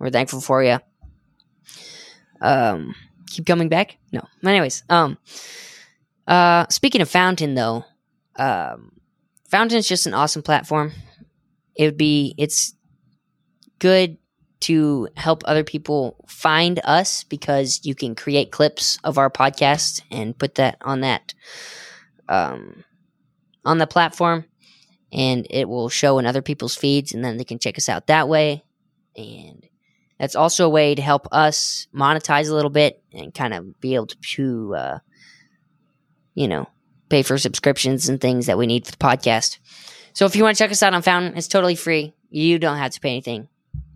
We're 0.00 0.10
thankful 0.10 0.40
for 0.40 0.64
you. 0.64 0.78
Um, 2.40 2.94
keep 3.28 3.46
coming 3.46 3.68
back. 3.68 3.96
No, 4.12 4.22
anyways. 4.44 4.84
Um, 4.88 5.18
uh, 6.26 6.66
speaking 6.68 7.00
of 7.00 7.08
Fountain, 7.08 7.54
though, 7.54 7.84
um, 8.36 8.92
Fountain's 9.48 9.88
just 9.88 10.06
an 10.06 10.14
awesome 10.14 10.42
platform. 10.42 10.92
It 11.74 11.84
would 11.84 11.96
be 11.96 12.34
it's 12.36 12.74
good 13.78 14.18
to 14.60 15.08
help 15.16 15.42
other 15.44 15.64
people 15.64 16.24
find 16.26 16.80
us 16.84 17.24
because 17.24 17.80
you 17.84 17.94
can 17.94 18.14
create 18.14 18.50
clips 18.50 18.98
of 19.04 19.18
our 19.18 19.30
podcast 19.30 20.02
and 20.10 20.36
put 20.36 20.56
that 20.56 20.76
on 20.80 21.00
that 21.00 21.32
um, 22.28 22.84
on 23.64 23.78
the 23.78 23.86
platform 23.86 24.44
and 25.12 25.46
it 25.50 25.68
will 25.68 25.88
show 25.88 26.18
in 26.18 26.26
other 26.26 26.42
people's 26.42 26.74
feeds 26.74 27.12
and 27.12 27.24
then 27.24 27.36
they 27.36 27.44
can 27.44 27.58
check 27.58 27.78
us 27.78 27.88
out 27.88 28.08
that 28.08 28.28
way 28.28 28.64
and 29.16 29.67
that's 30.18 30.36
also 30.36 30.66
a 30.66 30.70
way 30.70 30.94
to 30.94 31.02
help 31.02 31.28
us 31.32 31.86
monetize 31.94 32.50
a 32.50 32.54
little 32.54 32.70
bit 32.70 33.02
and 33.12 33.32
kind 33.32 33.54
of 33.54 33.80
be 33.80 33.94
able 33.94 34.08
to 34.34 34.74
uh, 34.74 34.98
you 36.34 36.48
know 36.48 36.68
pay 37.08 37.22
for 37.22 37.38
subscriptions 37.38 38.08
and 38.08 38.20
things 38.20 38.46
that 38.46 38.58
we 38.58 38.66
need 38.66 38.84
for 38.84 38.92
the 38.92 38.98
podcast. 38.98 39.58
So 40.12 40.26
if 40.26 40.36
you 40.36 40.42
want 40.42 40.56
to 40.56 40.62
check 40.62 40.70
us 40.70 40.82
out 40.82 40.94
on 40.94 41.02
Fountain, 41.02 41.36
it's 41.36 41.48
totally 41.48 41.76
free. 41.76 42.14
You 42.30 42.58
don't 42.58 42.76
have 42.76 42.92
to 42.92 43.00
pay 43.00 43.10
anything, 43.10 43.48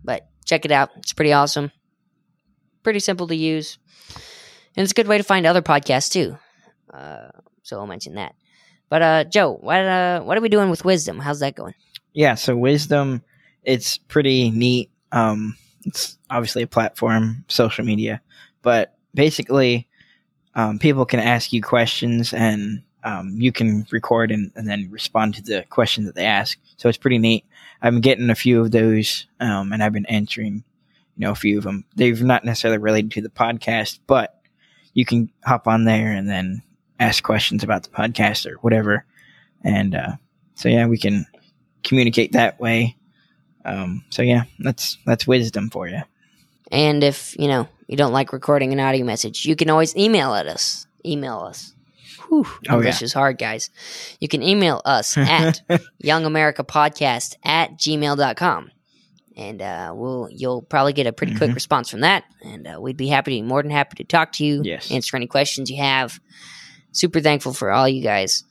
but 0.03 0.27
check 0.45 0.65
it 0.65 0.71
out. 0.71 0.89
It's 0.97 1.13
pretty 1.13 1.33
awesome. 1.33 1.71
Pretty 2.81 2.99
simple 2.99 3.27
to 3.27 3.35
use. 3.35 3.77
And 4.75 4.83
it's 4.83 4.91
a 4.91 4.95
good 4.95 5.07
way 5.07 5.17
to 5.17 5.23
find 5.23 5.45
other 5.45 5.61
podcasts 5.61 6.11
too. 6.11 6.37
Uh, 6.91 7.29
so 7.61 7.79
I'll 7.79 7.87
mention 7.87 8.15
that. 8.15 8.35
But 8.89 9.01
uh, 9.01 9.23
Joe, 9.25 9.57
what 9.59 9.79
uh, 9.79 10.21
what 10.21 10.37
are 10.37 10.41
we 10.41 10.49
doing 10.49 10.69
with 10.69 10.85
Wisdom? 10.85 11.19
How's 11.19 11.39
that 11.39 11.55
going? 11.55 11.73
Yeah, 12.13 12.35
so 12.35 12.55
Wisdom, 12.55 13.23
it's 13.63 13.97
pretty 13.97 14.51
neat. 14.51 14.91
Um, 15.11 15.55
it's 15.85 16.17
obviously 16.29 16.63
a 16.63 16.67
platform, 16.67 17.45
social 17.47 17.85
media, 17.85 18.21
but 18.61 18.95
basically, 19.13 19.87
um, 20.55 20.79
people 20.79 21.05
can 21.05 21.19
ask 21.19 21.51
you 21.51 21.61
questions 21.61 22.33
and 22.33 22.83
um, 23.03 23.35
you 23.37 23.51
can 23.51 23.85
record 23.91 24.31
and, 24.31 24.51
and, 24.55 24.67
then 24.67 24.87
respond 24.89 25.35
to 25.35 25.41
the 25.41 25.65
question 25.69 26.05
that 26.05 26.15
they 26.15 26.25
ask. 26.25 26.57
So 26.77 26.87
it's 26.87 26.97
pretty 26.97 27.17
neat. 27.17 27.45
I'm 27.81 27.99
getting 27.99 28.29
a 28.29 28.35
few 28.35 28.61
of 28.61 28.71
those, 28.71 29.27
um, 29.39 29.73
and 29.73 29.83
I've 29.83 29.91
been 29.91 30.05
answering, 30.05 30.63
you 31.17 31.25
know, 31.25 31.31
a 31.31 31.35
few 31.35 31.57
of 31.57 31.65
them. 31.65 31.85
They've 31.95 32.21
not 32.21 32.45
necessarily 32.45 32.77
related 32.77 33.11
to 33.11 33.21
the 33.21 33.29
podcast, 33.29 33.99
but 34.07 34.39
you 34.93 35.05
can 35.05 35.31
hop 35.43 35.67
on 35.67 35.83
there 35.83 36.13
and 36.13 36.29
then 36.29 36.61
ask 36.99 37.23
questions 37.23 37.63
about 37.63 37.83
the 37.83 37.89
podcast 37.89 38.49
or 38.49 38.55
whatever. 38.57 39.05
And 39.63 39.95
uh, 39.95 40.13
so 40.55 40.69
yeah, 40.69 40.85
we 40.85 40.97
can 40.97 41.25
communicate 41.83 42.31
that 42.33 42.59
way. 42.59 42.95
Um, 43.65 44.03
so 44.09 44.21
yeah, 44.21 44.43
that's 44.59 44.97
that's 45.05 45.27
wisdom 45.27 45.69
for 45.69 45.87
you. 45.87 46.01
And 46.71 47.03
if 47.03 47.37
you 47.37 47.47
know 47.47 47.67
you 47.87 47.97
don't 47.97 48.13
like 48.13 48.33
recording 48.33 48.73
an 48.73 48.79
audio 48.79 49.05
message, 49.05 49.45
you 49.45 49.55
can 49.55 49.69
always 49.69 49.95
email 49.95 50.33
at 50.33 50.47
us. 50.47 50.87
Email 51.05 51.39
us. 51.39 51.73
Whew, 52.27 52.45
oh, 52.69 52.77
English 52.77 53.01
yeah. 53.01 53.05
is 53.05 53.13
hard, 53.13 53.37
guys. 53.37 53.69
You 54.19 54.27
can 54.27 54.41
email 54.41 54.81
us 54.85 55.17
at 55.17 55.61
youngamericapodcast 56.03 57.35
at 57.43 57.77
gmail.com. 57.77 58.71
And 59.35 59.61
uh, 59.61 59.93
we'll 59.95 60.29
you'll 60.31 60.61
probably 60.61 60.93
get 60.93 61.07
a 61.07 61.13
pretty 61.13 61.33
mm-hmm. 61.33 61.39
quick 61.39 61.55
response 61.55 61.89
from 61.89 62.01
that. 62.01 62.23
And 62.43 62.67
uh, 62.67 62.79
we'd 62.79 62.97
be 62.97 63.07
happy 63.07 63.39
to 63.39 63.45
more 63.45 63.61
than 63.61 63.71
happy 63.71 63.95
to 63.97 64.03
talk 64.03 64.33
to 64.33 64.45
you, 64.45 64.61
yes. 64.63 64.91
answer 64.91 65.15
any 65.15 65.27
questions 65.27 65.69
you 65.69 65.77
have. 65.77 66.19
Super 66.91 67.19
thankful 67.19 67.53
for 67.53 67.71
all 67.71 67.87
you 67.87 68.03
guys. 68.03 68.43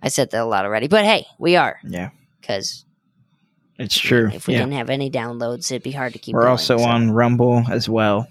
I 0.00 0.08
said 0.08 0.30
that 0.30 0.42
a 0.42 0.44
lot 0.44 0.64
already, 0.64 0.86
but 0.86 1.04
hey, 1.04 1.26
we 1.38 1.56
are. 1.56 1.80
Yeah. 1.82 2.10
Because 2.40 2.84
it's 3.78 3.98
true. 3.98 4.28
If 4.32 4.46
we 4.48 4.54
yeah. 4.54 4.60
didn't 4.60 4.74
have 4.74 4.90
any 4.90 5.10
downloads, 5.10 5.70
it'd 5.70 5.82
be 5.82 5.92
hard 5.92 6.12
to 6.12 6.18
keep. 6.18 6.34
We're 6.34 6.42
going, 6.42 6.50
also 6.50 6.78
so. 6.78 6.84
on 6.84 7.12
Rumble 7.12 7.64
as 7.70 7.88
well. 7.88 8.28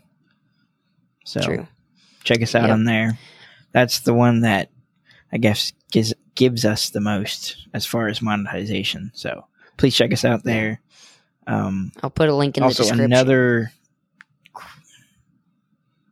So 1.24 1.42
true. 1.42 1.68
check 2.24 2.42
us 2.42 2.54
out 2.54 2.64
yep. 2.64 2.72
on 2.72 2.84
there. 2.84 3.18
That's 3.72 4.02
the 4.02 4.14
one 4.14 4.42
that 4.42 4.70
I 5.32 5.38
guess 5.38 5.72
gives 5.92 6.14
gives 6.36 6.66
us 6.66 6.90
the 6.90 7.02
most 7.02 7.68
as 7.74 7.86
far 7.86 8.08
as 8.08 8.22
monetization. 8.22 9.12
So 9.14 9.46
please 9.78 9.96
check 9.96 10.12
us 10.12 10.26
out 10.26 10.44
there. 10.44 10.82
Um, 11.48 11.92
I'll 12.04 12.10
put 12.10 12.30
a 12.30 12.36
link 12.36 12.58
in 12.58 12.64
also 12.64 12.84
the 12.84 12.90
description. 12.90 13.06
another, 13.06 13.72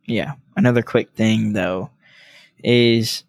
yeah, 0.06 0.32
another 0.56 0.82
quick 0.82 1.12
thing 1.12 1.52
though 1.52 1.90
is 2.64 3.22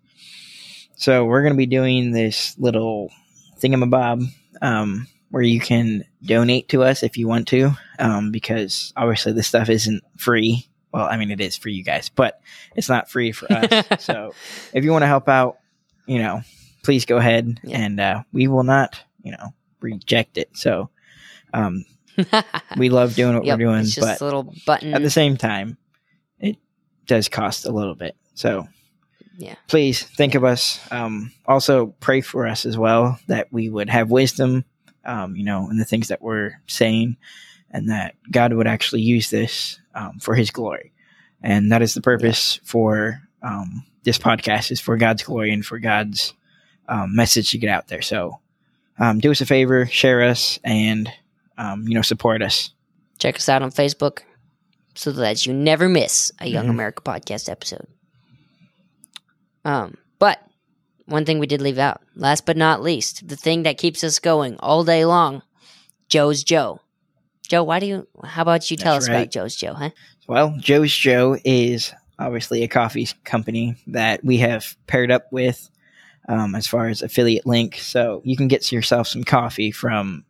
so 0.96 1.26
we're 1.26 1.42
going 1.42 1.54
to 1.54 1.58
be 1.58 1.66
doing 1.66 2.12
this 2.12 2.58
little 2.58 3.12
thingamabob 3.60 4.26
um, 4.62 5.08
where 5.30 5.44
you 5.44 5.60
can 5.60 6.04
donate 6.24 6.70
to 6.70 6.84
us 6.84 7.04
if 7.04 7.18
you 7.18 7.28
want 7.28 7.48
to, 7.50 7.72
um, 8.00 8.32
because 8.32 8.94
obviously 8.96 9.34
this 9.34 9.48
stuff 9.48 9.70
isn't 9.70 10.04
free. 10.18 10.68
Well, 10.94 11.06
I 11.06 11.18
mean, 11.18 11.32
it 11.32 11.42
is 11.42 11.58
for 11.58 11.70
you 11.70 11.84
guys, 11.84 12.10
but 12.10 12.40
it's 12.76 12.90
not 12.90 13.10
free 13.10 13.32
for 13.32 13.52
us. 13.52 13.86
so 14.04 14.34
if 14.74 14.84
you 14.84 14.92
want 14.92 15.04
to 15.04 15.08
help 15.08 15.28
out, 15.28 15.58
you 16.06 16.20
know, 16.20 16.42
please 16.84 17.06
go 17.06 17.18
ahead 17.18 17.60
yeah. 17.64 17.78
and 17.80 18.00
uh, 18.00 18.24
we 18.32 18.48
will 18.48 18.64
not, 18.64 19.00
you 19.22 19.32
know, 19.32 19.54
reject 19.82 20.38
it. 20.38 20.50
So 20.54 20.90
um, 21.54 21.84
we 22.78 22.90
love 22.90 23.16
doing 23.16 23.36
what 23.36 23.46
yep, 23.46 23.60
we're 23.60 23.66
doing, 23.66 23.86
but 24.00 24.22
little 24.22 24.54
button. 24.66 24.94
at 24.94 25.02
the 25.02 25.10
same 25.10 25.36
time, 25.36 25.78
it 26.40 26.56
does 27.06 27.28
cost 27.28 27.66
a 27.66 27.72
little 27.72 27.96
bit. 27.96 28.16
So 28.34 28.68
yeah. 29.38 29.56
Please 29.68 30.04
think 30.04 30.36
of 30.36 30.44
us. 30.44 30.80
Um, 30.92 31.32
also, 31.46 31.88
pray 32.00 32.22
for 32.22 32.48
us 32.48 32.66
as 32.66 32.78
well 32.78 33.20
that 33.28 33.54
we 33.54 33.70
would 33.70 33.90
have 33.90 34.10
wisdom, 34.10 34.66
um, 35.08 35.36
you 35.36 35.44
know, 35.44 35.70
and 35.70 35.80
the 35.80 35.86
things 35.86 36.10
that 36.10 36.22
we're 36.22 36.62
saying, 36.68 37.18
and 37.72 37.90
that 37.90 38.16
God 38.30 38.54
would 38.54 38.68
actually 38.68 39.02
use 39.02 39.30
this 39.30 39.80
um, 39.96 40.20
for 40.20 40.36
His 40.36 40.52
glory. 40.52 40.94
And 41.42 41.72
that 41.72 41.82
is 41.82 41.94
the 41.94 42.02
purpose 42.02 42.60
for 42.64 43.22
um, 43.42 43.86
this 44.04 44.18
podcast 44.18 44.72
is 44.72 44.80
for 44.80 44.98
God's 44.98 45.24
glory 45.24 45.52
and 45.52 45.66
for 45.66 45.80
God's 45.80 46.34
um, 46.88 47.16
message 47.16 47.52
to 47.52 47.58
get 47.58 47.70
out 47.70 47.88
there. 47.88 48.02
So, 48.02 48.40
um, 49.00 49.20
do 49.20 49.32
us 49.32 49.42
a 49.42 49.46
favor, 49.46 49.86
share 49.86 50.24
us, 50.24 50.60
and 50.64 51.12
you 51.58 51.94
know, 51.96 52.02
support 52.02 52.42
us. 52.42 52.72
Check 53.20 53.38
us 53.38 53.50
out 53.50 53.62
on 53.62 53.72
Facebook 53.72 54.20
so 54.98 55.12
that 55.12 55.46
you 55.46 55.54
never 55.54 55.88
miss 55.88 56.32
a 56.40 56.48
Young 56.48 56.66
mm-hmm. 56.66 56.72
America 56.72 57.04
podcast 57.04 57.50
episode. 57.50 57.88
Um, 59.64 59.98
one 61.08 61.26
thing 61.26 61.40
we 61.40 61.48
did 61.48 61.62
leave 61.62 61.80
out, 61.80 62.02
last 62.16 62.46
but 62.46 62.58
not 62.58 62.82
least, 62.82 63.28
the 63.28 63.38
thing 63.38 63.64
that 63.64 63.78
keeps 63.78 64.04
us 64.04 64.20
going 64.20 64.58
all 64.60 64.84
day 64.84 65.06
long, 65.06 65.42
Joe's 66.10 66.44
Joe. 66.44 66.82
Joe, 67.48 67.64
why 67.64 67.80
do 67.80 67.86
you? 67.86 68.08
How 68.24 68.42
about 68.42 68.70
you 68.70 68.78
tell 68.78 68.94
That's 68.94 69.06
us 69.06 69.10
right. 69.10 69.16
about 69.22 69.32
Joe's 69.32 69.56
Joe, 69.56 69.74
huh? 69.74 69.90
Well, 70.28 70.54
Joe's 70.60 70.96
Joe 70.96 71.38
is 71.46 71.94
obviously 72.20 72.64
a 72.64 72.68
coffee 72.68 73.08
company 73.24 73.76
that 73.88 74.24
we 74.24 74.38
have 74.40 74.76
paired 74.88 75.12
up 75.12 75.32
with 75.32 75.70
um, 76.28 76.56
as 76.56 76.68
far 76.68 76.88
as 76.88 77.02
affiliate 77.02 77.46
link. 77.46 77.78
So 77.78 78.22
you 78.26 78.36
can 78.36 78.50
get 78.50 78.70
yourself 78.72 79.08
some 79.08 79.24
coffee 79.24 79.72
from 79.72 80.26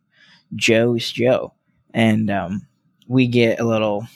Joe's 0.54 1.10
Joe, 1.10 1.54
and 1.92 2.30
um, 2.30 2.68
we 3.08 3.26
get 3.26 3.58
a 3.58 3.64
little, 3.64 4.06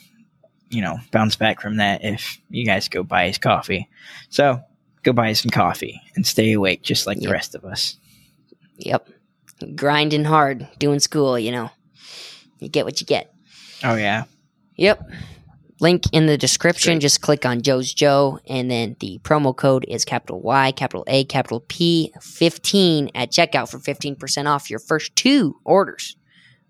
you 0.70 0.80
know, 0.80 0.98
bounce 1.10 1.34
back 1.34 1.60
from 1.60 1.78
that 1.78 2.04
if 2.04 2.38
you 2.50 2.64
guys 2.64 2.88
go 2.88 3.02
buy 3.02 3.26
his 3.26 3.38
coffee. 3.38 3.88
So 4.28 4.60
go 5.02 5.12
buy 5.12 5.32
some 5.32 5.50
coffee 5.50 6.00
and 6.14 6.26
stay 6.26 6.52
awake 6.52 6.82
just 6.82 7.06
like 7.06 7.18
yep. 7.18 7.24
the 7.24 7.32
rest 7.32 7.54
of 7.54 7.64
us. 7.64 7.96
Yep. 8.78 9.08
Grinding 9.74 10.24
hard, 10.24 10.68
doing 10.78 11.00
school, 11.00 11.38
you 11.38 11.52
know. 11.52 11.70
You 12.58 12.68
get 12.68 12.84
what 12.84 13.00
you 13.00 13.06
get. 13.06 13.32
Oh, 13.84 13.96
yeah. 13.96 14.24
Yep. 14.76 15.02
Link 15.80 16.04
in 16.12 16.26
the 16.26 16.38
description. 16.38 17.00
Just 17.00 17.20
click 17.20 17.44
on 17.44 17.62
Joe's 17.62 17.92
Joe, 17.92 18.38
and 18.46 18.70
then 18.70 18.96
the 19.00 19.18
promo 19.24 19.54
code 19.54 19.84
is 19.88 20.04
capital 20.04 20.40
Y, 20.40 20.70
capital 20.72 21.04
A, 21.08 21.24
capital 21.24 21.60
P, 21.66 22.12
15 22.20 23.10
at 23.14 23.32
checkout 23.32 23.68
for 23.68 23.78
15% 23.78 24.46
off 24.46 24.70
your 24.70 24.78
first 24.78 25.14
two 25.16 25.56
orders. 25.64 26.16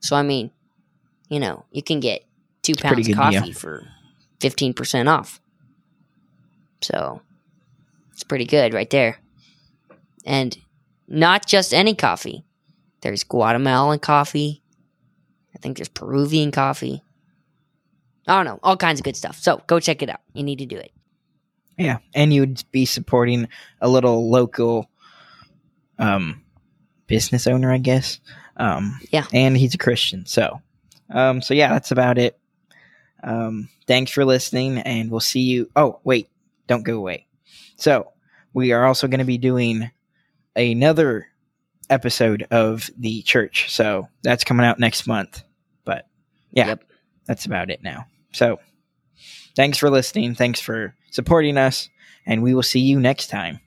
So, 0.00 0.16
I 0.16 0.22
mean, 0.22 0.50
you 1.28 1.40
know, 1.40 1.66
you 1.70 1.82
can 1.82 2.00
get 2.00 2.24
two 2.62 2.72
it's 2.72 2.82
pounds 2.82 3.06
of 3.06 3.14
coffee 3.14 3.40
deal. 3.40 3.52
for 3.52 3.86
15% 4.40 5.08
off. 5.08 5.40
So, 6.80 7.20
it's 8.12 8.22
pretty 8.22 8.46
good 8.46 8.74
right 8.74 8.90
there. 8.90 9.18
And 10.24 10.56
not 11.08 11.46
just 11.46 11.74
any 11.74 11.94
coffee. 11.94 12.44
There's 13.00 13.24
Guatemalan 13.24 13.98
coffee. 13.98 14.62
I 15.54 15.58
think 15.58 15.76
there's 15.76 15.88
Peruvian 15.88 16.52
coffee. 16.52 17.02
I 18.26 18.36
don't 18.36 18.44
know, 18.44 18.60
all 18.62 18.76
kinds 18.76 19.00
of 19.00 19.04
good 19.04 19.16
stuff. 19.16 19.36
So 19.38 19.60
go 19.66 19.80
check 19.80 20.02
it 20.02 20.08
out. 20.08 20.20
You 20.32 20.44
need 20.44 20.60
to 20.60 20.66
do 20.66 20.76
it. 20.76 20.92
Yeah, 21.76 21.98
and 22.14 22.32
you'd 22.32 22.62
be 22.70 22.84
supporting 22.84 23.48
a 23.80 23.88
little 23.88 24.30
local 24.30 24.88
um, 25.98 26.42
business 27.06 27.46
owner, 27.46 27.72
I 27.72 27.78
guess. 27.78 28.20
Um, 28.56 29.00
yeah, 29.10 29.24
and 29.32 29.56
he's 29.56 29.74
a 29.74 29.78
Christian. 29.78 30.26
So, 30.26 30.60
um, 31.10 31.42
so 31.42 31.54
yeah, 31.54 31.70
that's 31.70 31.90
about 31.90 32.18
it. 32.18 32.38
Um, 33.24 33.68
thanks 33.86 34.12
for 34.12 34.24
listening, 34.24 34.78
and 34.78 35.10
we'll 35.10 35.20
see 35.20 35.40
you. 35.40 35.70
Oh, 35.74 36.00
wait, 36.04 36.28
don't 36.66 36.84
go 36.84 36.98
away. 36.98 37.26
So, 37.82 38.12
we 38.54 38.70
are 38.70 38.86
also 38.86 39.08
going 39.08 39.18
to 39.18 39.24
be 39.24 39.38
doing 39.38 39.90
another 40.54 41.26
episode 41.90 42.46
of 42.52 42.88
the 42.96 43.22
church. 43.22 43.74
So, 43.74 44.06
that's 44.22 44.44
coming 44.44 44.64
out 44.64 44.78
next 44.78 45.08
month. 45.08 45.42
But 45.84 46.06
yeah, 46.52 46.68
yep. 46.68 46.84
that's 47.26 47.44
about 47.44 47.70
it 47.70 47.82
now. 47.82 48.06
So, 48.32 48.60
thanks 49.56 49.78
for 49.78 49.90
listening. 49.90 50.36
Thanks 50.36 50.60
for 50.60 50.94
supporting 51.10 51.58
us. 51.58 51.88
And 52.24 52.44
we 52.44 52.54
will 52.54 52.62
see 52.62 52.78
you 52.78 53.00
next 53.00 53.26
time. 53.26 53.58